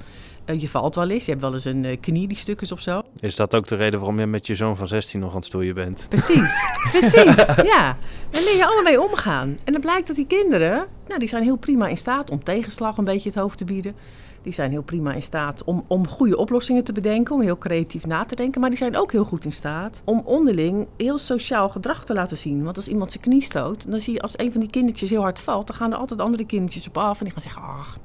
[0.46, 2.72] Eh, je valt wel eens, je hebt wel eens een eh, knie die stuk is
[2.72, 3.02] of zo.
[3.20, 5.46] Is dat ook de reden waarom je met je zoon van 16 nog aan het
[5.46, 6.06] stoeien bent?
[6.10, 7.98] Precies, precies, ja.
[8.30, 9.58] Dan leer je allemaal mee omgaan.
[9.64, 12.98] En dan blijkt dat die kinderen, nou, die zijn heel prima in staat om tegenslag
[12.98, 13.96] een beetje het hoofd te bieden.
[14.42, 18.06] Die zijn heel prima in staat om, om goede oplossingen te bedenken, om heel creatief
[18.06, 18.62] na te denken.
[18.62, 22.38] Maar die zijn ook heel goed in staat om onderling heel sociaal gedrag te laten
[22.38, 22.64] zien.
[22.64, 25.22] Want als iemand zijn knie stoot, dan zie je als een van die kindertjes heel
[25.22, 27.20] hard valt, dan gaan er altijd andere kindertjes op af.
[27.20, 27.98] En die gaan zeggen, ach,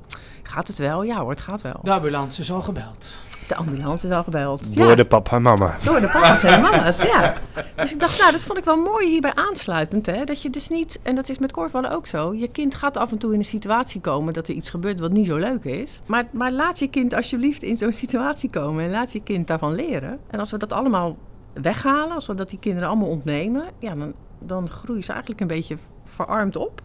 [0.47, 1.03] gaat het wel?
[1.03, 1.81] Ja hoor, het gaat wel.
[1.83, 3.07] De ambulance is al gebeld.
[3.47, 4.75] De ambulance is al gebeld.
[4.75, 4.85] Ja.
[4.85, 5.77] Door de papa en mama.
[5.83, 7.35] Door de papa's en mama's, ja.
[7.77, 10.07] Dus ik dacht, nou, dat vond ik wel mooi hierbij aansluitend.
[10.07, 10.25] Hè?
[10.25, 12.97] Dat je dus niet, en dat is met korfballen ook zo, je kind gaat gaat
[12.97, 15.65] af en toe in een situatie komen dat er iets gebeurt wat niet zo leuk
[15.65, 16.01] is.
[16.07, 19.75] Maar, maar laat je kind alsjeblieft in zo'n situatie komen en laat je kind daarvan
[19.75, 20.19] leren.
[20.31, 21.17] En als we dat allemaal
[21.53, 25.47] weghalen, als we dat die kinderen allemaal ontnemen, ja, dan, dan groeien ze eigenlijk een
[25.47, 26.83] beetje verarmd op.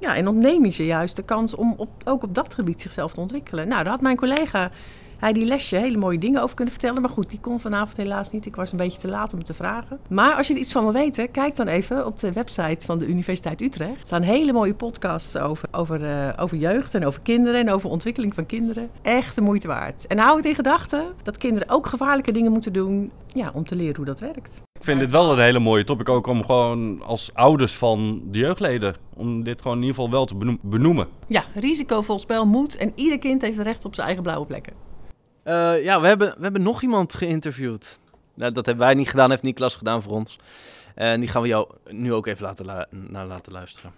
[0.00, 3.12] Ja, en ontneem je ze juist de kans om op, ook op dat gebied zichzelf
[3.12, 3.68] te ontwikkelen.
[3.68, 4.70] Nou, daar had mijn collega
[5.20, 7.00] hij die lesje hele mooie dingen over kunnen vertellen.
[7.00, 8.46] Maar goed, die kon vanavond helaas niet.
[8.46, 9.98] Ik was een beetje te laat om het te vragen.
[10.08, 12.98] Maar als je er iets van wil weten, kijk dan even op de website van
[12.98, 14.00] de Universiteit Utrecht.
[14.00, 17.90] Er staan hele mooie podcasts over, over, uh, over jeugd en over kinderen en over
[17.90, 18.90] ontwikkeling van kinderen.
[19.02, 20.06] Echt de moeite waard.
[20.06, 23.74] En hou het in gedachten dat kinderen ook gevaarlijke dingen moeten doen ja, om te
[23.74, 24.62] leren hoe dat werkt.
[24.78, 28.38] Ik vind dit wel een hele mooie topic, ook om gewoon als ouders van de
[28.38, 31.08] jeugdleden, om dit gewoon in ieder geval wel te benoemen.
[31.26, 34.89] Ja, risicovol spel moet en ieder kind heeft recht op zijn eigen blauwe plekken.
[35.50, 38.00] Uh, ja, we hebben, we hebben nog iemand geïnterviewd.
[38.34, 40.38] Nou, dat hebben wij niet gedaan, heeft Niklas gedaan voor ons.
[40.94, 43.92] En die gaan we jou nu ook even laten naar laten luisteren.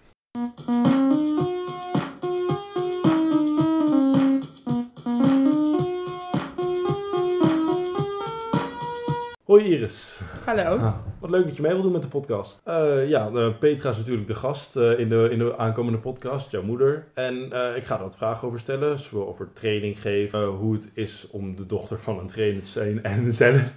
[9.52, 10.20] Hoi Iris.
[10.44, 10.76] Hallo.
[10.76, 12.62] Ah, wat leuk dat je mee wil doen met de podcast.
[12.68, 16.50] Uh, ja, uh, Petra is natuurlijk de gast uh, in, de, in de aankomende podcast,
[16.50, 17.06] jouw moeder.
[17.14, 17.44] En
[17.76, 21.56] ik ga er wat vragen over stellen, zowel over training geven, hoe het is om
[21.56, 23.74] de dochter van een trainer te zijn en zelf,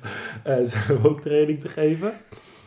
[0.63, 2.13] zelf ook training te geven.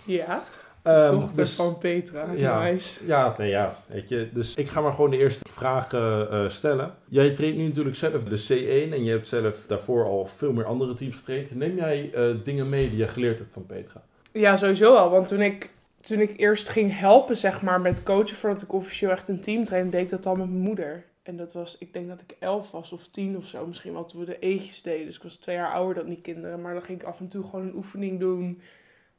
[0.05, 0.43] Ja.
[0.89, 2.33] Um, dochter dus, van Petra.
[2.33, 3.07] Ja, nice.
[3.07, 4.29] ja, nee, ja, weet je.
[4.33, 6.95] Dus ik ga maar gewoon de eerste vragen uh, stellen.
[7.09, 10.65] Jij traint nu natuurlijk zelf de C1 en je hebt zelf daarvoor al veel meer
[10.65, 11.55] andere teams getraind.
[11.55, 14.03] Neem jij uh, dingen mee die je geleerd hebt van Petra?
[14.33, 15.11] Ja, sowieso al.
[15.11, 15.71] Want toen ik,
[16.01, 19.65] toen ik eerst ging helpen, zeg maar, met coachen voordat ik officieel echt een team
[19.65, 21.05] trainde, deed ik dat al met mijn moeder.
[21.23, 24.05] En dat was, ik denk dat ik elf was of tien of zo, misschien wel
[24.05, 25.07] toen we de eetjes deden.
[25.07, 26.61] Dus ik was twee jaar ouder dan die kinderen.
[26.61, 28.61] Maar dan ging ik af en toe gewoon een oefening doen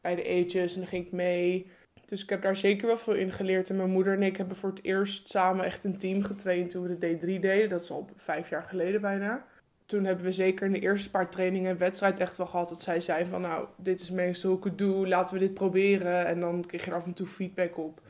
[0.02, 1.72] bij de eetjes en dan ging ik mee.
[2.06, 3.70] Dus ik heb daar zeker wel veel in geleerd.
[3.70, 6.88] En mijn moeder en ik hebben voor het eerst samen echt een team getraind toen
[6.88, 7.70] we de D3 deden.
[7.70, 9.46] Dat is al vijf jaar geleden bijna.
[9.86, 12.82] Toen hebben we zeker in de eerste paar trainingen en wedstrijd echt wel gehad dat
[12.82, 16.26] zij zei van nou, dit is meestal hoe ik het doe, laten we dit proberen.
[16.26, 18.02] En dan kreeg je er af en toe feedback op.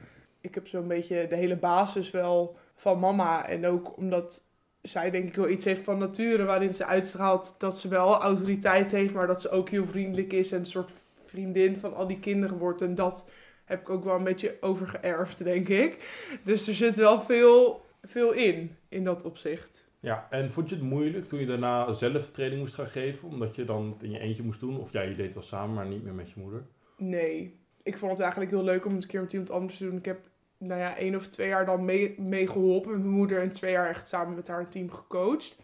[0.42, 3.48] Ik heb zo'n beetje de hele basis wel van mama.
[3.48, 4.44] En ook omdat
[4.82, 8.92] zij denk ik wel iets heeft van nature waarin ze uitstraalt dat ze wel autoriteit
[8.92, 10.94] heeft, maar dat ze ook heel vriendelijk is en een soort
[11.30, 12.82] vriendin van al die kinderen wordt.
[12.82, 13.32] En dat
[13.66, 15.98] heb ik ook wel een beetje overgeërfd, denk ik.
[16.44, 19.88] Dus er zit wel veel, veel in, in dat opzicht.
[20.00, 23.30] Ja, en vond je het moeilijk toen je daarna zelf training moest gaan geven?
[23.30, 24.80] Omdat je dan het in je eentje moest doen?
[24.80, 26.66] Of ja, je deed het wel samen, maar niet meer met je moeder?
[26.98, 29.84] Nee, ik vond het eigenlijk heel leuk om het een keer met iemand anders te
[29.84, 29.98] doen.
[29.98, 30.20] Ik heb
[30.58, 33.42] nou ja, één of twee jaar dan mee, mee geholpen met mijn moeder.
[33.42, 35.58] En twee jaar echt samen met haar een team gecoacht.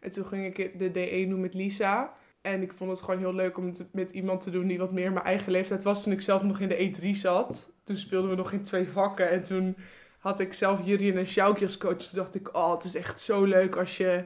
[0.00, 2.14] En toen ging ik de D1 doen met Lisa.
[2.42, 4.92] En ik vond het gewoon heel leuk om het met iemand te doen die wat
[4.92, 6.02] meer mijn eigen leeftijd was.
[6.02, 7.70] Toen ik zelf nog in de E3 zat.
[7.84, 9.30] Toen speelden we nog in twee vakken.
[9.30, 9.76] En toen
[10.18, 11.96] had ik zelf Jurien en Sjoukje als coach.
[11.96, 14.24] Toen dacht ik, oh, het is echt zo leuk als je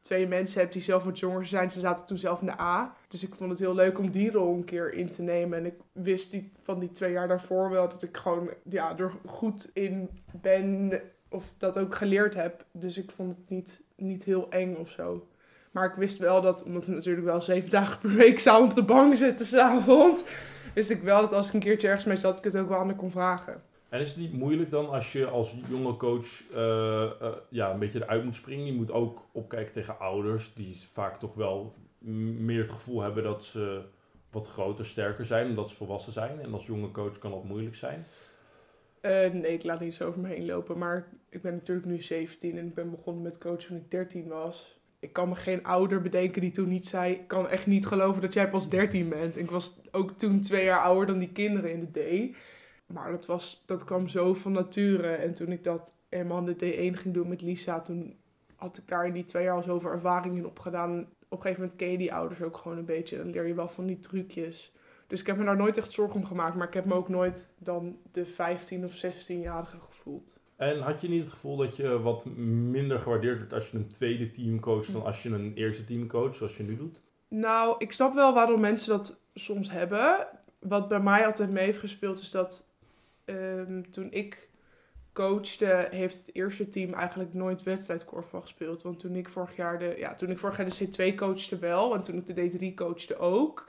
[0.00, 1.70] twee mensen hebt die zelf wat jonger zijn.
[1.70, 2.96] Ze zaten toen zelf in de A.
[3.08, 5.58] Dus ik vond het heel leuk om die rol een keer in te nemen.
[5.58, 9.12] En ik wist die, van die twee jaar daarvoor wel dat ik gewoon ja, er
[9.26, 11.00] goed in ben.
[11.28, 12.64] Of dat ook geleerd heb.
[12.72, 15.28] Dus ik vond het niet, niet heel eng of zo.
[15.76, 18.74] Maar ik wist wel dat, omdat we natuurlijk wel zeven dagen per week samen op
[18.74, 20.24] de bank zitten s'avonds,
[20.74, 22.78] wist ik wel dat als ik een keertje ergens mee zat, ik het ook wel
[22.78, 23.62] aan kon vragen.
[23.88, 27.78] En is het niet moeilijk dan als je als jonge coach uh, uh, ja, een
[27.78, 28.66] beetje eruit moet springen?
[28.66, 33.44] Je moet ook opkijken tegen ouders die vaak toch wel meer het gevoel hebben dat
[33.44, 33.82] ze
[34.30, 36.40] wat groter, sterker zijn, omdat ze volwassen zijn.
[36.40, 38.04] En als jonge coach kan dat moeilijk zijn.
[39.02, 40.78] Uh, nee, ik laat niet zo over me heen lopen.
[40.78, 44.28] Maar ik ben natuurlijk nu 17 en ik ben begonnen met coachen toen ik 13
[44.28, 44.75] was
[45.06, 48.22] ik kan me geen ouder bedenken die toen niet zei: Ik kan echt niet geloven
[48.22, 49.36] dat jij pas 13 bent.
[49.36, 52.36] Ik was ook toen twee jaar ouder dan die kinderen in de D.
[52.86, 55.14] Maar dat, was, dat kwam zo van nature.
[55.14, 58.16] En toen ik dat in de D1 ging doen met Lisa, toen
[58.56, 60.98] had ik daar in die twee jaar al zoveel ervaring in opgedaan.
[61.00, 63.16] Op een gegeven moment ken je die ouders ook gewoon een beetje.
[63.16, 64.72] Dan leer je wel van die trucjes.
[65.06, 66.56] Dus ik heb me daar nooit echt zorgen om gemaakt.
[66.56, 70.35] Maar ik heb me ook nooit dan de 15 of 16-jarige gevoeld.
[70.56, 73.90] En had je niet het gevoel dat je wat minder gewaardeerd werd als je een
[73.90, 77.02] tweede team coacht dan als je een eerste team coacht, zoals je nu doet?
[77.28, 80.26] Nou, ik snap wel waarom mensen dat soms hebben.
[80.58, 82.68] Wat bij mij altijd mee heeft gespeeld is dat
[83.24, 84.48] ehm, toen ik
[85.12, 88.82] coachte, heeft het eerste team eigenlijk nooit wedstrijdkorfbal gespeeld.
[88.82, 91.94] Want toen ik vorig jaar de, ja, toen ik vorig jaar de C2 coachte wel
[91.94, 93.68] en toen ik de D3 coachte ook.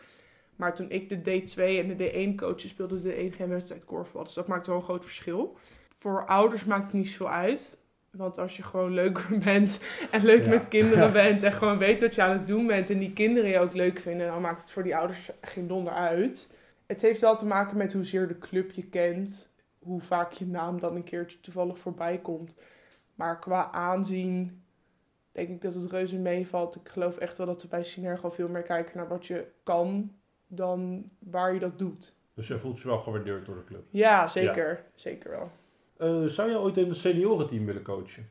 [0.56, 4.24] Maar toen ik de D2 en de D1 coachte, speelde de 1 geen wedstrijdkorfbal.
[4.24, 5.58] Dus dat maakt wel een groot verschil
[6.08, 7.78] voor ouders maakt het niet zoveel uit.
[8.12, 9.80] Want als je gewoon leuk bent
[10.12, 12.98] en leuk met kinderen bent en gewoon weet wat je aan het doen bent en
[12.98, 16.56] die kinderen je ook leuk vinden, dan maakt het voor die ouders geen donder uit.
[16.86, 20.80] Het heeft wel te maken met hoezeer de club je kent, hoe vaak je naam
[20.80, 22.56] dan een keertje toevallig voorbij komt.
[23.16, 24.64] Maar qua aanzien
[25.32, 26.76] denk ik dat het reuze meevalt.
[26.76, 30.12] Ik geloof echt wel dat we bij Synergo veel meer kijken naar wat je kan
[30.48, 32.16] dan waar je dat doet.
[32.34, 33.84] Dus je voelt je wel gewaardeerd door de club.
[33.90, 34.84] Ja, zeker.
[34.96, 35.52] Zeker wel.
[35.98, 38.30] Eh, zou je ooit in een seniorenteam willen coachen?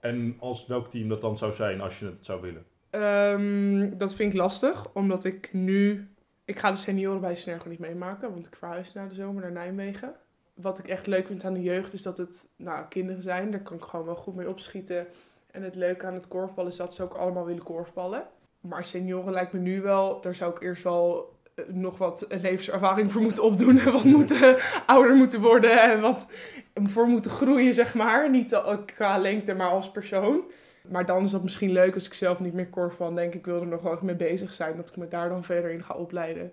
[0.00, 2.66] En als welk team dat dan zou zijn als je het zou willen?
[2.90, 6.08] Ehm, dat vind ik lastig, omdat ik nu...
[6.44, 9.52] Ik ga de senioren bij Synergo niet meemaken, want ik verhuis na de zomer naar
[9.52, 10.14] Nijmegen.
[10.54, 13.50] Wat ik echt leuk vind aan de jeugd is dat het nou, kinderen zijn.
[13.50, 15.06] Daar kan ik gewoon wel goed mee opschieten.
[15.50, 18.26] En het leuke aan het korfballen is dat ze ook allemaal willen korfballen.
[18.60, 21.35] Maar senioren lijkt me nu wel, daar zou ik eerst wel
[21.66, 23.78] nog wat levenservaring voor moeten opdoen.
[23.78, 26.26] En wat moeten ouder moeten worden en wat
[26.84, 28.30] voor moeten groeien, zeg maar.
[28.30, 28.62] Niet
[28.94, 30.40] qua lengte, maar als persoon.
[30.88, 33.14] Maar dan is dat misschien leuk als ik zelf niet meer korfbal.
[33.14, 34.76] denk ik wil er nog wel echt mee bezig zijn.
[34.76, 36.52] Dat ik me daar dan verder in ga opleiden.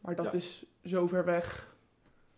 [0.00, 0.32] Maar dat Ja.
[0.32, 1.72] is zo ver weg.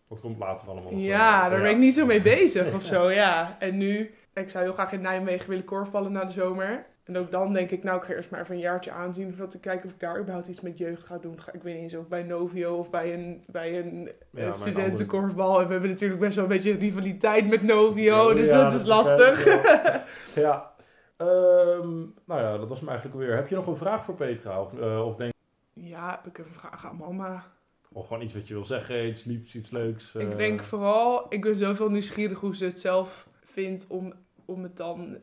[0.09, 1.51] Dat komt later allemaal nog Ja, wel.
[1.51, 3.57] daar ben ik niet zo mee bezig of zo, ja.
[3.59, 6.87] En nu, ik zou heel graag in Nijmegen willen korfballen na de zomer.
[7.07, 9.29] En ook dan denk ik, nou, ik ga eerst maar even een jaartje aanzien...
[9.29, 11.41] voordat ik kijk of ik daar überhaupt iets met jeugd ga doen.
[11.41, 14.53] Ga- Ik weet niet eens of bij Novio of bij een, bij een Ja, eh,
[14.53, 15.61] studentenkorfbal.
[15.61, 18.85] En we hebben natuurlijk best wel een beetje rivaliteit met Novio, dus Ja, dat is
[18.85, 19.45] lastig.
[20.35, 20.75] Ja.
[21.17, 23.35] Ehm, nou ja, dat was hem eigenlijk weer.
[23.37, 24.61] Heb je nog een vraag voor Petra?
[24.63, 25.33] Of, eh, of denk
[25.73, 27.45] ja, heb ik een vraag aan mama.
[27.93, 30.15] of gewoon iets wat je wil zeggen, iets liefs, iets leuks?
[30.15, 34.13] eh, Ik denk vooral, ik ben zoveel nieuwsgierig hoe ze het zelf vindt om,
[34.45, 35.17] om het dan...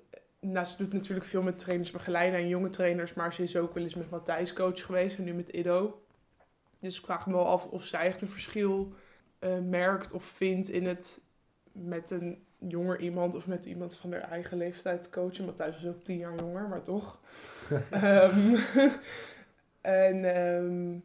[0.45, 3.73] Nou, ze doet natuurlijk veel met trainers begeleiden en jonge trainers, maar ze is ook
[3.73, 6.01] wel eens met Matthijs coach geweest en nu met Ido.
[6.79, 8.93] Dus ik vraag me wel af of zij echt een verschil
[9.39, 11.21] eh, merkt of vindt in het
[11.71, 15.45] met een jonger iemand of met iemand van haar eigen leeftijd coachen.
[15.45, 17.19] Matthijs is ook tien jaar jonger, maar toch.
[17.89, 18.55] Ehm,
[19.81, 20.97] en ehm,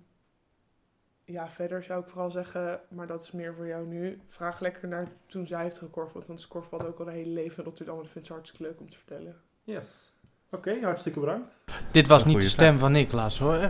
[1.32, 4.20] ja, verder zou ik vooral zeggen, maar dat is meer voor jou nu.
[4.28, 6.26] Vraag lekker naar toen zij heeft gekorfbald.
[6.26, 7.96] Want ze korfbalde ook al een hele leven in Rotterdam.
[7.96, 9.36] En dat vindt ze hartstikke leuk om te vertellen.
[9.64, 10.12] Yes.
[10.50, 11.64] Oké, hartstikke bedankt.
[11.90, 13.58] Dit was niet de stem van Niklaas hoor.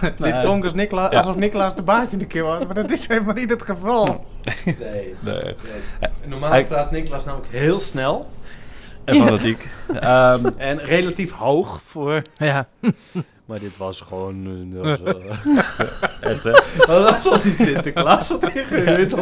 [0.00, 0.40] Dit Nee.
[0.40, 1.18] klonk als Nikla Ja.
[1.18, 4.26] alsof Niklaas de baard in de keer had, maar dat is helemaal niet het geval.
[4.64, 5.14] Nee.
[5.20, 5.54] Nee.
[6.26, 8.28] Normaal Hij- praat Niklas namelijk heel snel
[9.14, 9.68] En fanatiek.
[10.00, 12.22] Ehm, en relatief hoog voor...
[12.36, 12.68] Ja.
[13.44, 14.70] Maar dit was gewoon...
[14.72, 15.14] dat was,
[16.20, 16.40] hè.
[16.86, 19.14] dat was die Sinterklaas wat ingehuurd.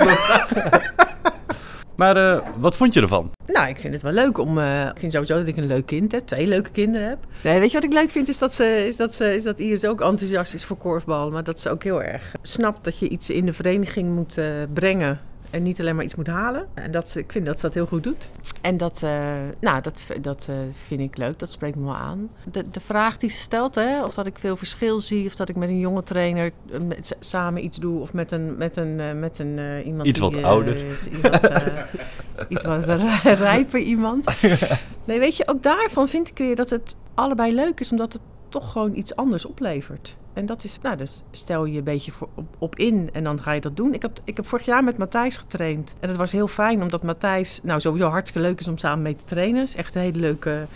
[1.97, 3.31] maar eh, wat vond je ervan?
[3.47, 4.59] Nou, ik vind het wel leuk om.
[4.59, 7.19] eh, ik vind sowieso dat ik een leuk kind heb, twee leuke kinderen heb.
[7.43, 8.29] Nee, weet je wat ik leuk vind?
[8.29, 11.31] Is dat, ze, is dat, ze, is dat Iris ook enthousiast is voor korfbal.
[11.31, 14.47] Maar dat ze ook heel erg snapt dat je iets in de vereniging moet eh,
[14.75, 15.21] brengen.
[15.51, 16.67] En niet alleen maar iets moet halen.
[16.75, 18.31] En dat, ze- ik vind dat ze dat heel goed doet.
[18.61, 19.11] En dat, eh,
[19.61, 21.39] nou, dat, dat eh, vind ik leuk.
[21.39, 22.31] Dat spreekt me wel aan.
[22.51, 25.27] De, de vraag die ze stelt, hè, of dat ik veel verschil zie.
[25.27, 28.01] Of dat ik met een jonge trainer eh, met- samen iets doe.
[28.01, 30.31] Of met een, met een, eh, met een eh, iemand Iets die...
[30.31, 30.77] wat eh, ouder.
[31.13, 31.67] Iemand, eh,
[32.49, 34.27] iets wat ri- rijper iemand.
[35.05, 38.23] Nee, weet je, ook daarvan vind ik weer dat het allebei leuk is, omdat het
[38.49, 40.17] toch gewoon iets anders oplevert.
[40.33, 43.41] En dat is, nou, dus stel je een beetje voor, op, op in en dan
[43.41, 43.95] ga je dat doen.
[43.95, 45.97] Ik heb, ik heb vorig jaar met Matthijs getraind.
[46.01, 49.15] En het was heel fijn, omdat Matthijs, nou, sowieso hartstikke leuk is om samen mee
[49.15, 49.63] te trainen.
[49.63, 50.67] Is echt een hele leuke,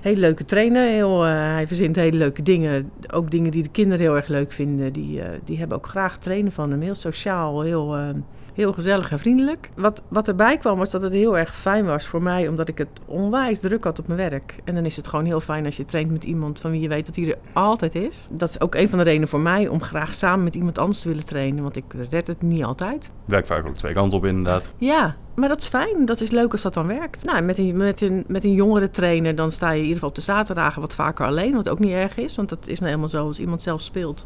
[0.00, 0.82] hele leuke trainer.
[0.82, 2.90] Heel, eh, hij verzint hele leuke dingen.
[3.12, 4.92] Ook dingen die de kinderen heel erg leuk vinden.
[4.92, 6.80] Die, eh, die hebben ook graag trainen van hem.
[6.80, 8.08] Heel sociaal, heel, eh,
[8.54, 9.70] heel gezellig en vriendelijk.
[9.76, 12.78] Wat, wat erbij kwam was dat het heel erg fijn was voor mij, omdat ik
[12.78, 14.54] het onwijs druk had op mijn werk.
[14.64, 16.88] En dan is het gewoon heel fijn als je traint met iemand van wie je
[16.88, 18.28] weet dat hij er altijd is.
[18.30, 21.00] Dat is ook een van de redenen voor mij om graag samen met iemand anders
[21.00, 23.10] te willen trainen, want ik red het niet altijd.
[23.24, 24.72] Werkt vaak ook twee kanten op inderdaad.
[24.76, 26.04] Ja, maar dat is fijn.
[26.04, 27.24] Dat is leuk als dat dan werkt.
[27.24, 30.08] Nou, met een, met een, met een jongere trainer dan sta je in ieder geval
[30.08, 31.54] op de zaterdagen wat vaker alleen.
[31.54, 33.26] Wat ook niet erg is, want dat is nou helemaal zo.
[33.26, 34.24] Als iemand zelf speelt,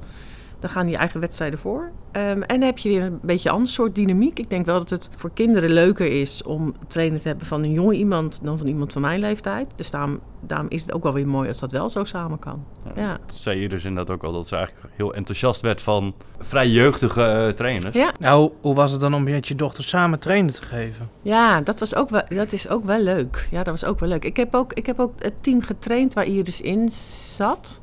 [0.61, 1.90] dan gaan die eigen wedstrijden voor.
[2.12, 4.38] Ehm, en dan heb je weer een beetje een ander soort dynamiek.
[4.38, 7.72] Ik denk wel dat het voor kinderen leuker is om trainer te hebben van een
[7.72, 9.68] jonge iemand dan van iemand van mijn leeftijd.
[9.76, 12.64] Dus daarom, daarom is het ook wel weer mooi als dat wel zo samen kan.
[12.94, 13.18] Ja.
[13.26, 16.68] Dat zei je dus inderdaad ook al dat ze eigenlijk heel enthousiast werd van vrij
[16.68, 17.96] jeugdige eh, trainers.
[17.96, 18.12] Ja.
[18.18, 21.09] Nou, hoe was het dan om met je dochter samen trainen te geven?
[21.22, 23.48] Ja, dat, was ook wel, dat is ook wel leuk.
[23.50, 24.24] Ja, dat was ook wel leuk.
[24.24, 26.88] Ik heb ook, ik heb ook het team getraind waar Iris in
[27.34, 27.80] zat.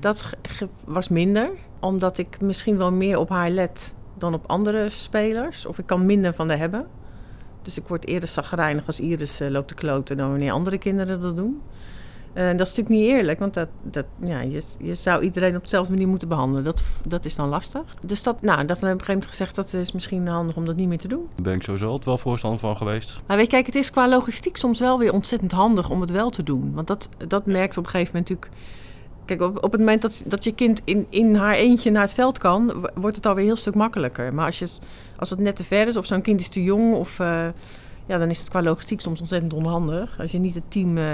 [0.00, 0.24] Dat
[0.84, 1.50] was minder,
[1.80, 5.66] omdat ik misschien wel meer op haar let dan op andere spelers.
[5.66, 6.86] Of ik kan minder van haar hebben.
[7.62, 11.20] Dus ik word eerder zagrijnig als Iris eh, loopt te kloten dan wanneer andere kinderen
[11.20, 11.62] dat doen.
[12.32, 15.62] En dat is natuurlijk niet eerlijk, want dat, dat, ja, je, je zou iedereen op
[15.62, 16.64] dezelfde manier moeten behandelen.
[16.64, 17.82] Dat, dat is dan lastig.
[18.06, 20.56] Dus dat, nou, daarvan heb ik op een gegeven moment gezegd, dat is misschien handig
[20.56, 21.28] om dat niet meer te doen.
[21.34, 23.20] Daar ben ik sowieso altijd wel voorstander van geweest.
[23.26, 26.10] Maar weet je, kijk, het is qua logistiek soms wel weer ontzettend handig om het
[26.10, 26.72] wel te doen.
[26.74, 28.62] Want dat, dat merkt op een gegeven moment natuurlijk...
[29.28, 32.38] Kijk, op, het moment dat, dat je kind in, in haar eentje naar het veld
[32.38, 34.34] kan, wordt het alweer een heel stuk makkelijker.
[34.34, 34.68] Maar als, je,
[35.18, 37.20] als het net te ver is, of zo'n kind is te jong, of...
[37.20, 37.46] eh,
[38.06, 40.20] ja, dan is het qua logistiek soms ontzettend onhandig.
[40.20, 41.04] Als je niet het team eh,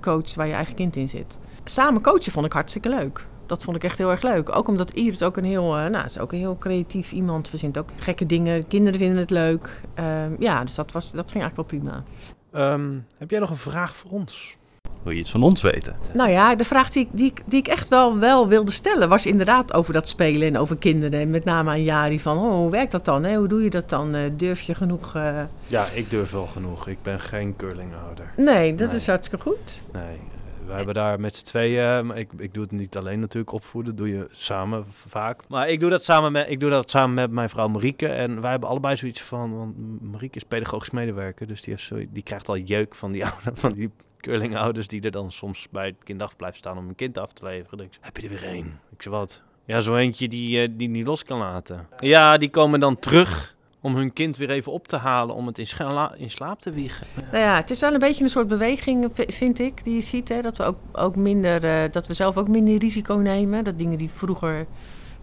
[0.00, 1.38] coacht waar je eigen kind in zit.
[1.64, 3.26] Samen coachen vond ik hartstikke leuk.
[3.46, 4.56] Dat vond ik echt heel erg leuk.
[4.56, 7.48] Ook omdat Iris ook een heel, nou, is ook een heel creatief iemand.
[7.48, 8.66] Verzint ook gekke dingen.
[8.66, 9.80] Kinderen vinden het leuk.
[9.94, 12.04] Ehm, ja, dus dat, was, dat ging eigenlijk wel prima.
[12.50, 14.56] Ehm, heb jij nog een vraag voor ons?
[15.04, 15.96] Wil je iets van ons weten?
[16.14, 19.26] Nou ja, de vraag die ik, die, die ik echt wel, wel wilde stellen was
[19.26, 21.20] inderdaad over dat spelen en over kinderen.
[21.20, 23.24] En met name aan Jari van, oh, hoe werkt dat dan?
[23.24, 23.36] Hè?
[23.36, 24.14] Hoe doe je dat dan?
[24.14, 25.14] Eh, durf je genoeg?
[25.14, 25.40] eh?
[25.66, 26.88] Ja, ik durf wel genoeg.
[26.88, 28.32] Ik ben geen curlinghouder.
[28.36, 28.96] Nee, dat Nee.
[28.96, 29.82] is hartstikke goed.
[29.92, 32.06] Nee, eh, we hebben daar met z'n tweeën.
[32.06, 35.40] maar Ik, ik doe het niet alleen natuurlijk opvoeden, doe je samen vaak.
[35.48, 38.06] Maar ik doe dat samen met, ik doe dat samen met mijn vrouw Marieke.
[38.08, 41.96] En wij hebben allebei zoiets van, want Marieke is pedagogisch medewerker, dus die, heeft zo,
[42.10, 43.90] die krijgt al jeuk van die, oude, van die
[44.24, 47.44] curlingouders die er dan soms bij het kinddag blijven staan om een kind af te
[47.44, 47.90] leveren.
[48.00, 48.80] Heb je er weer één?
[48.90, 49.42] Ik zeg wat?
[49.64, 51.88] Ja, zo eentje die, eh, die niet los kan laten.
[51.98, 55.58] Ja, die komen dan terug om hun kind weer even op te halen om het
[55.58, 57.06] in, slaap te wiegen.
[57.32, 60.28] Nou ja, het is wel een beetje een soort beweging, vind ik, die je ziet.
[60.28, 60.42] Hè?
[60.42, 63.64] Dat we ook, ook minder, eh, dat we zelf ook minder risico nemen.
[63.64, 64.66] Dat dingen die vroeger,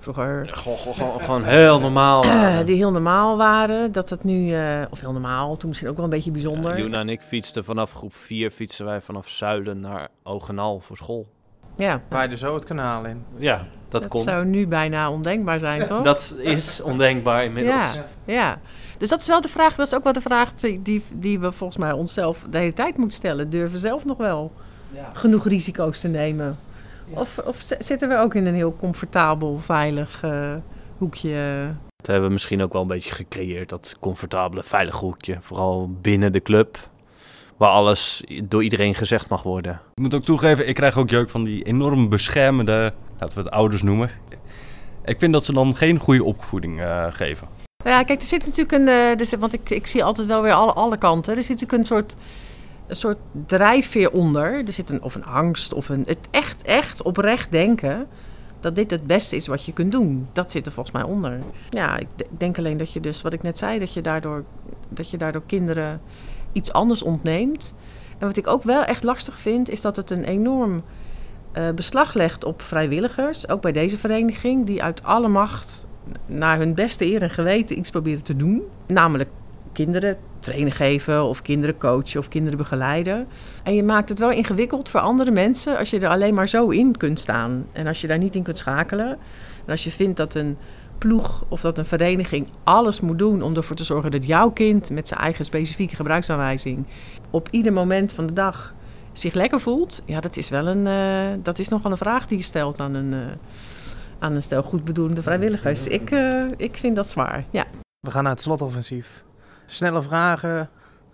[0.02, 2.24] vroeger Gewoon, gewoon, gewoon heel normaal.
[2.26, 2.66] waren.
[2.66, 6.06] die heel normaal waren, dat het nu, eh, of heel normaal, toen misschien ook wel
[6.06, 6.78] een beetje bijzonder.
[6.78, 11.28] Juna en ik fietsten vanaf groep 4 fietsen wij vanaf Zuiden naar Ogenal voor school.
[11.76, 13.24] Ja, Waaide zo het kanaal in.
[13.38, 14.24] Ja, dat, dat kon.
[14.24, 16.04] zou nu bijna ondenkbaar zijn, toch?
[16.04, 17.96] Dat is ondenkbaar inmiddels.
[17.96, 18.60] Ja, ja.
[18.98, 21.52] Dus dat is wel de vraag, dat is ook wel de vraag die, die, we
[21.52, 23.50] volgens mij onszelf de hele tijd moeten stellen.
[23.50, 24.52] Durven we zelf nog wel
[25.14, 26.58] genoeg risico's te nemen?
[27.14, 30.54] Of, of zitten we ook in een heel comfortabel, veilig eh,
[30.98, 31.66] hoekje?
[31.96, 35.38] Dat hebben we misschien ook wel een beetje gecreëerd, dat comfortabele, veilige hoekje.
[35.42, 36.78] Vooral binnen de club,
[37.58, 39.74] waar alles door iedereen gezegd mag worden.
[39.94, 43.52] Ik moet ook toegeven, ik krijg ook jeuk van die enorm beschermende, laten we het
[43.54, 44.10] ouders noemen.
[45.06, 47.48] Ik vind dat ze dan geen goede opvoeding eh, geven.
[47.84, 48.88] Nou ja, kijk, er zit natuurlijk een.
[48.88, 51.36] eh, er zit- want ik, ik zie altijd wel weer alle, alle kanten.
[51.38, 52.16] Er zit natuurlijk een soort,
[52.92, 54.66] een soort drijfveer onder.
[54.66, 56.04] Er zit een, of een angst of een.
[56.08, 58.08] Het echt, echt oprecht denken.
[58.60, 60.28] Dat dit het beste is wat je kunt doen.
[60.34, 61.40] Dat zit er volgens mij onder.
[61.70, 64.44] Ja, ik de- denk alleen dat je dus, wat ik net zei, dat je daardoor,
[64.90, 66.02] dat je daardoor kinderen
[66.52, 67.74] iets anders ontneemt.
[68.18, 70.84] En wat ik ook wel echt lastig vind, is dat het een enorm
[71.52, 73.50] eh, beslag legt op vrijwilligers.
[73.50, 75.88] Ook bij deze vereniging, die uit alle macht
[76.26, 78.62] naar hun beste eer en geweten iets proberen te doen.
[78.88, 79.30] Namelijk
[79.74, 83.28] kinderen trainen geven of kinderen coachen of kinderen begeleiden.
[83.64, 86.70] En je maakt het wel ingewikkeld voor andere mensen als je er alleen maar zo
[86.70, 87.66] in kunt staan.
[87.72, 89.10] En als je daar niet in kunt schakelen.
[89.66, 90.58] En als je vindt dat een
[90.98, 94.90] ploeg of dat een vereniging alles moet doen om ervoor te zorgen dat jouw kind
[94.90, 96.88] met zijn eigen specifieke gebruiksaanwijzing
[97.30, 98.74] op ieder moment van de dag
[99.12, 100.02] zich lekker voelt.
[100.06, 102.96] Ja, dat is wel een, eh, dat is nogal een vraag die je stelt aan
[102.96, 103.20] een, eh,
[104.20, 105.88] aan een stel goed bedoelende vrijwilligers.
[105.88, 107.66] Ik, eh, ik vind dat zwaar, ja.
[108.00, 109.24] We gaan naar het slotoffensief.
[109.72, 110.70] Snelle vragen.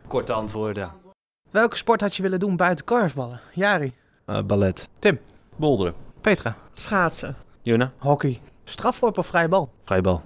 [0.07, 0.91] Korte antwoorden.
[1.51, 3.39] Welke sport had je willen doen buiten korfballen?
[3.53, 3.93] Jari.
[4.25, 4.89] Eh, ballet.
[5.55, 5.93] Bolderen.
[6.21, 6.55] Petra.
[6.71, 7.35] Schaatsen.
[7.61, 7.91] Juna?
[7.97, 8.41] Hockey.
[8.63, 9.71] Strafworp of vrije bal?
[9.85, 10.21] Vrijbal.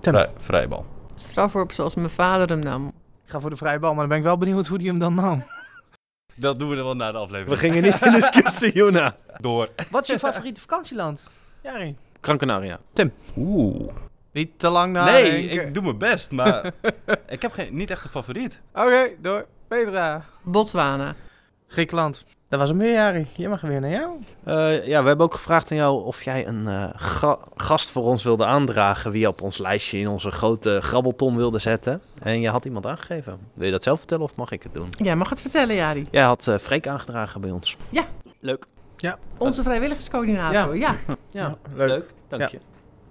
[0.00, 0.86] Vrij, vrijbal.
[1.14, 2.86] Strafworp zoals mijn vader hem nam.
[3.24, 4.98] Ik ga voor de vrije bal, maar dan ben ik wel benieuwd hoe die hem
[4.98, 5.44] dan nam.
[6.34, 7.48] Dat doen we dan wel na de aflevering.
[7.60, 9.16] We gingen niet in discussie, Juna.
[9.40, 9.68] door.
[9.90, 11.22] Wat is je favoriete vakantieland?
[11.62, 11.96] Jari.
[12.20, 12.78] Gran Canaria.
[13.36, 13.92] Oeh.
[14.36, 15.66] Niet te lang nee, nadenken.
[15.66, 16.72] ik doe mijn best, maar
[17.28, 18.60] ik heb geen, niet echt een favoriet.
[18.74, 19.46] Oké, door.
[19.68, 20.24] Petra.
[20.42, 21.14] Botswana.
[21.68, 22.24] Griekenland.
[22.48, 23.26] Dat was hem weer, Jari.
[23.32, 24.10] Je mag weer naar jou.
[24.44, 28.02] Eh, ja, we hebben ook gevraagd aan jou of jij een eh, ga- gast voor
[28.04, 29.10] ons wilde aandragen.
[29.10, 32.00] Wie je op ons lijstje in onze grote grabbelton wilde zetten.
[32.22, 33.38] En je had iemand aangegeven.
[33.54, 34.88] Wil je dat zelf vertellen of mag ik het doen?
[34.96, 36.06] Jij mag het vertellen, Jari.
[36.10, 37.76] Jij had eh Freek aangedragen bij ons.
[37.90, 38.06] Ja.
[38.40, 38.66] Leuk.
[39.38, 40.96] Onze vrijwilligerscoördinator, ja.
[41.30, 41.88] Ja, leuk.
[41.88, 42.10] leuk.
[42.28, 42.48] Dank Ja.
[42.50, 42.58] je.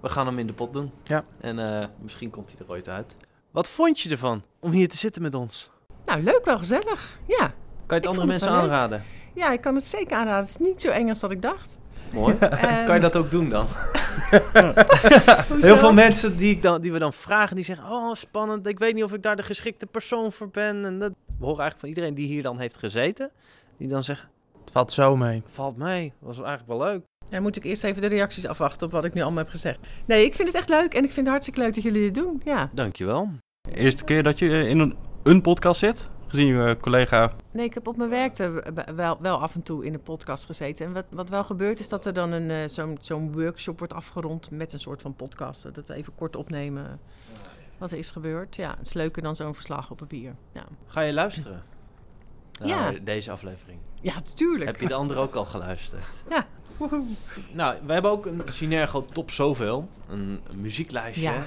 [0.00, 0.90] We gaan hem in de pot doen.
[1.04, 1.24] Ja.
[1.40, 3.16] En eh, misschien komt hij er ooit uit.
[3.50, 5.70] Wat vond je ervan om hier te zitten met ons?
[6.06, 7.18] Nou, leuk, wel gezellig.
[7.26, 7.36] Ja.
[7.36, 7.46] Kan
[7.86, 8.60] je het Ik andere het mensen leuk.
[8.60, 9.02] aanraden?
[9.34, 10.40] ja, ik kan het zeker aanraden.
[10.40, 11.78] Het is niet zo eng als dat ik dacht.
[12.12, 12.36] Mooi.
[12.40, 13.66] Ehm, kan je dat ook doen dan?
[15.60, 17.90] Heel veel mensen die, ik dan, die we dan vragen, die zeggen...
[17.90, 20.84] Oh, spannend, ik weet niet of ik daar de geschikte persoon voor ben.
[20.84, 23.30] En dat, we horen eigenlijk van iedereen die hier dan heeft gezeten...
[23.76, 24.26] die dan zegt,
[24.60, 25.42] Het valt zo mee.
[25.48, 27.04] valt mee, was eigenlijk wel leuk.
[27.30, 29.78] Ja, moet ik eerst even de reacties afwachten op wat ik nu allemaal heb gezegd.
[30.06, 32.14] Nee, ik vind het echt leuk en ik vind het hartstikke leuk dat jullie dit
[32.14, 32.40] doen.
[32.44, 32.70] Ja.
[32.72, 33.30] Dankjewel.
[33.72, 37.32] Eerste keer dat je in een, een podcast zit, gezien je collega.
[37.50, 38.36] Nee, ik heb op mijn werk
[38.96, 40.86] wel, wel af en toe in een podcast gezeten.
[40.86, 43.92] En wat, wat wel gebeurt is dat er dan een, eh, zo'n, zo'n workshop wordt
[43.94, 45.74] afgerond met een soort van podcast.
[45.74, 47.00] Dat we even kort opnemen
[47.78, 48.56] wat er is gebeurd.
[48.56, 50.34] Ja, het is leuker dan zo'n verslag op papier.
[50.52, 51.62] Ja, Ga je luisteren?
[52.58, 52.92] Naar Ja.
[53.04, 53.78] deze aflevering.
[54.00, 54.64] ja natuurlijk.
[54.64, 56.04] Heb je de andere ook al geluisterd?
[56.30, 56.46] Ja.
[56.78, 57.04] Woehoe.
[57.52, 59.88] Nou, we hebben ook een Synergo Top Zoveel.
[60.10, 61.22] Een, een muzieklijstje.
[61.30, 61.44] Ja.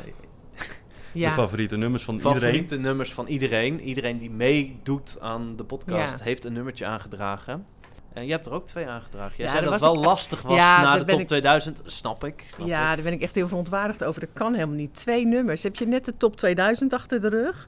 [1.14, 1.32] de Ja.
[1.32, 2.40] favoriete nummers van iedereen.
[2.42, 3.82] Favoriete nummers van iedereen.
[3.82, 6.24] Iedereen die meedoet aan de podcast Ja.
[6.24, 7.66] heeft een nummertje aangedragen.
[8.14, 9.34] En je hebt er ook twee aangedragen.
[9.38, 11.28] Jij Ja, zei dat was het wel ik- lastig was Ja, na de top ik-
[11.28, 11.82] 2000.
[11.86, 12.44] Snap ik.
[12.54, 12.96] Snap Ja, ik.
[12.96, 14.20] daar ben ik echt heel verontwaardigd over.
[14.22, 14.94] Dat kan helemaal niet.
[14.96, 15.64] Twee nummers.
[15.64, 17.68] Heb je net de top 2000 achter de rug?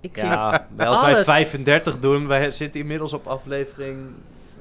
[0.00, 3.98] Ik vind Ja, wij- als wij alles- 35 doen, wij zitten inmiddels op aflevering...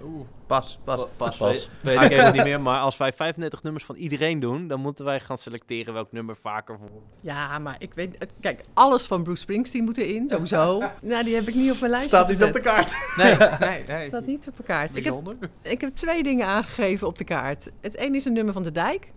[0.03, 0.95] Oeh, Pas, pas.
[0.95, 1.69] pa- pas, Pas.
[1.81, 2.61] Weet, weet ik even niet meer.
[2.61, 6.35] Maar als wij 35 nummers van iedereen doen, dan moeten wij gaan selecteren welk nummer
[6.35, 7.01] vaker voor.
[7.21, 8.17] Ja, maar ik weet...
[8.41, 10.79] Kijk, alles van Bruce Springsteen moet erin, sowieso.
[11.01, 12.95] nou, die heb ik niet op mijn lijstje Staat niet op de kaart.
[13.17, 14.07] Nee, nee, nee.
[14.07, 14.95] Staat niet op de kaart.
[14.95, 15.49] Ik heb, Bijzonder.
[15.61, 17.69] ik heb twee dingen aangegeven op de kaart.
[17.81, 19.07] Het ene is een nummer van de dijk.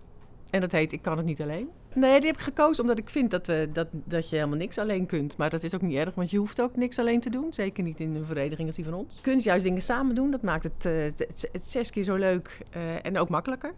[0.49, 1.69] En dat heet Ik kan het niet alleen.
[1.99, 5.05] Nee, die heb ik gekozen omdat ik vind dat, dat, dat je helemaal niks alleen
[5.05, 5.37] kunt.
[5.37, 7.53] Maar dat is ook niet erg, want je hoeft ook niks alleen te doen.
[7.53, 9.15] Zeker niet in een vereniging als die van ons.
[9.15, 10.31] Je kunt juist dingen samen doen.
[10.31, 13.73] Dat maakt het, eh, het zes keer zo leuk eh, en ook makkelijker.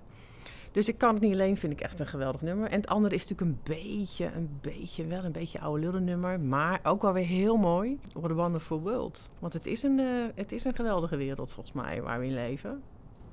[0.71, 2.69] Dus ik kan het niet alleen, vind ik echt een geweldig nummer.
[2.69, 6.39] En het andere is natuurlijk een beetje, een beetje, wel een beetje oude lullen nummer.
[6.39, 7.99] Maar ook wel weer heel mooi.
[8.13, 9.29] What a Wonderful World.
[9.39, 10.05] Want het is een, eh,
[10.35, 12.81] het is een geweldige wereld volgens mij waar we in leven.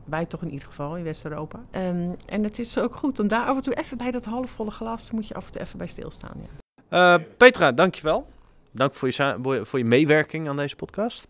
[0.07, 1.65] Wij toch in ieder geval, in West-Europa.
[1.71, 4.71] Ehm, en het is ook goed om daar af en toe even bij dat halfvolle
[4.71, 5.11] glas...
[5.11, 6.49] moet je af en toe even bij stilstaan, ja.
[6.89, 8.29] Eh, Petra, dankjewel.
[8.73, 11.29] Dank voor je, voor je meewerking aan deze podcast.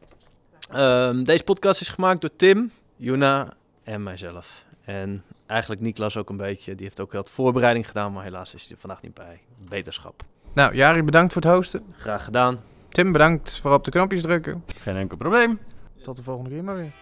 [0.70, 3.52] Ehm, deze podcast is gemaakt door Tim, Juna
[3.82, 4.64] en mijzelf.
[4.84, 6.74] En eigenlijk Niklas ook een beetje.
[6.74, 9.40] Die heeft ook wel wat voorbereiding gedaan, maar helaas is hij er vandaag niet bij.
[9.68, 10.22] Beterschap.
[10.52, 11.84] Nou, Jari, bedankt voor het hosten.
[11.96, 12.60] Graag gedaan.
[12.88, 14.64] Tim, bedankt voor op de knopjes drukken.
[14.80, 15.58] Geen enkel probleem.
[16.02, 16.92] Tot de volgende keer maar weer.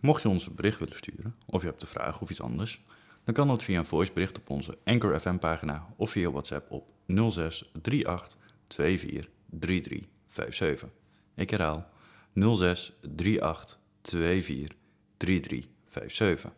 [0.00, 2.84] Mocht je ons bericht willen sturen, of je hebt een vraag of iets anders,
[3.24, 6.86] dan kan dat via een voicebericht op onze Anchor FM pagina of via WhatsApp op
[7.30, 8.36] 06 38
[8.68, 10.88] 24 33 57.
[11.34, 11.88] Ik herhaal
[12.34, 12.98] 06
[13.40, 14.76] 38 24
[15.16, 16.52] 33 57.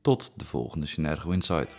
[0.00, 1.78] Tot de volgende Synergo Insight.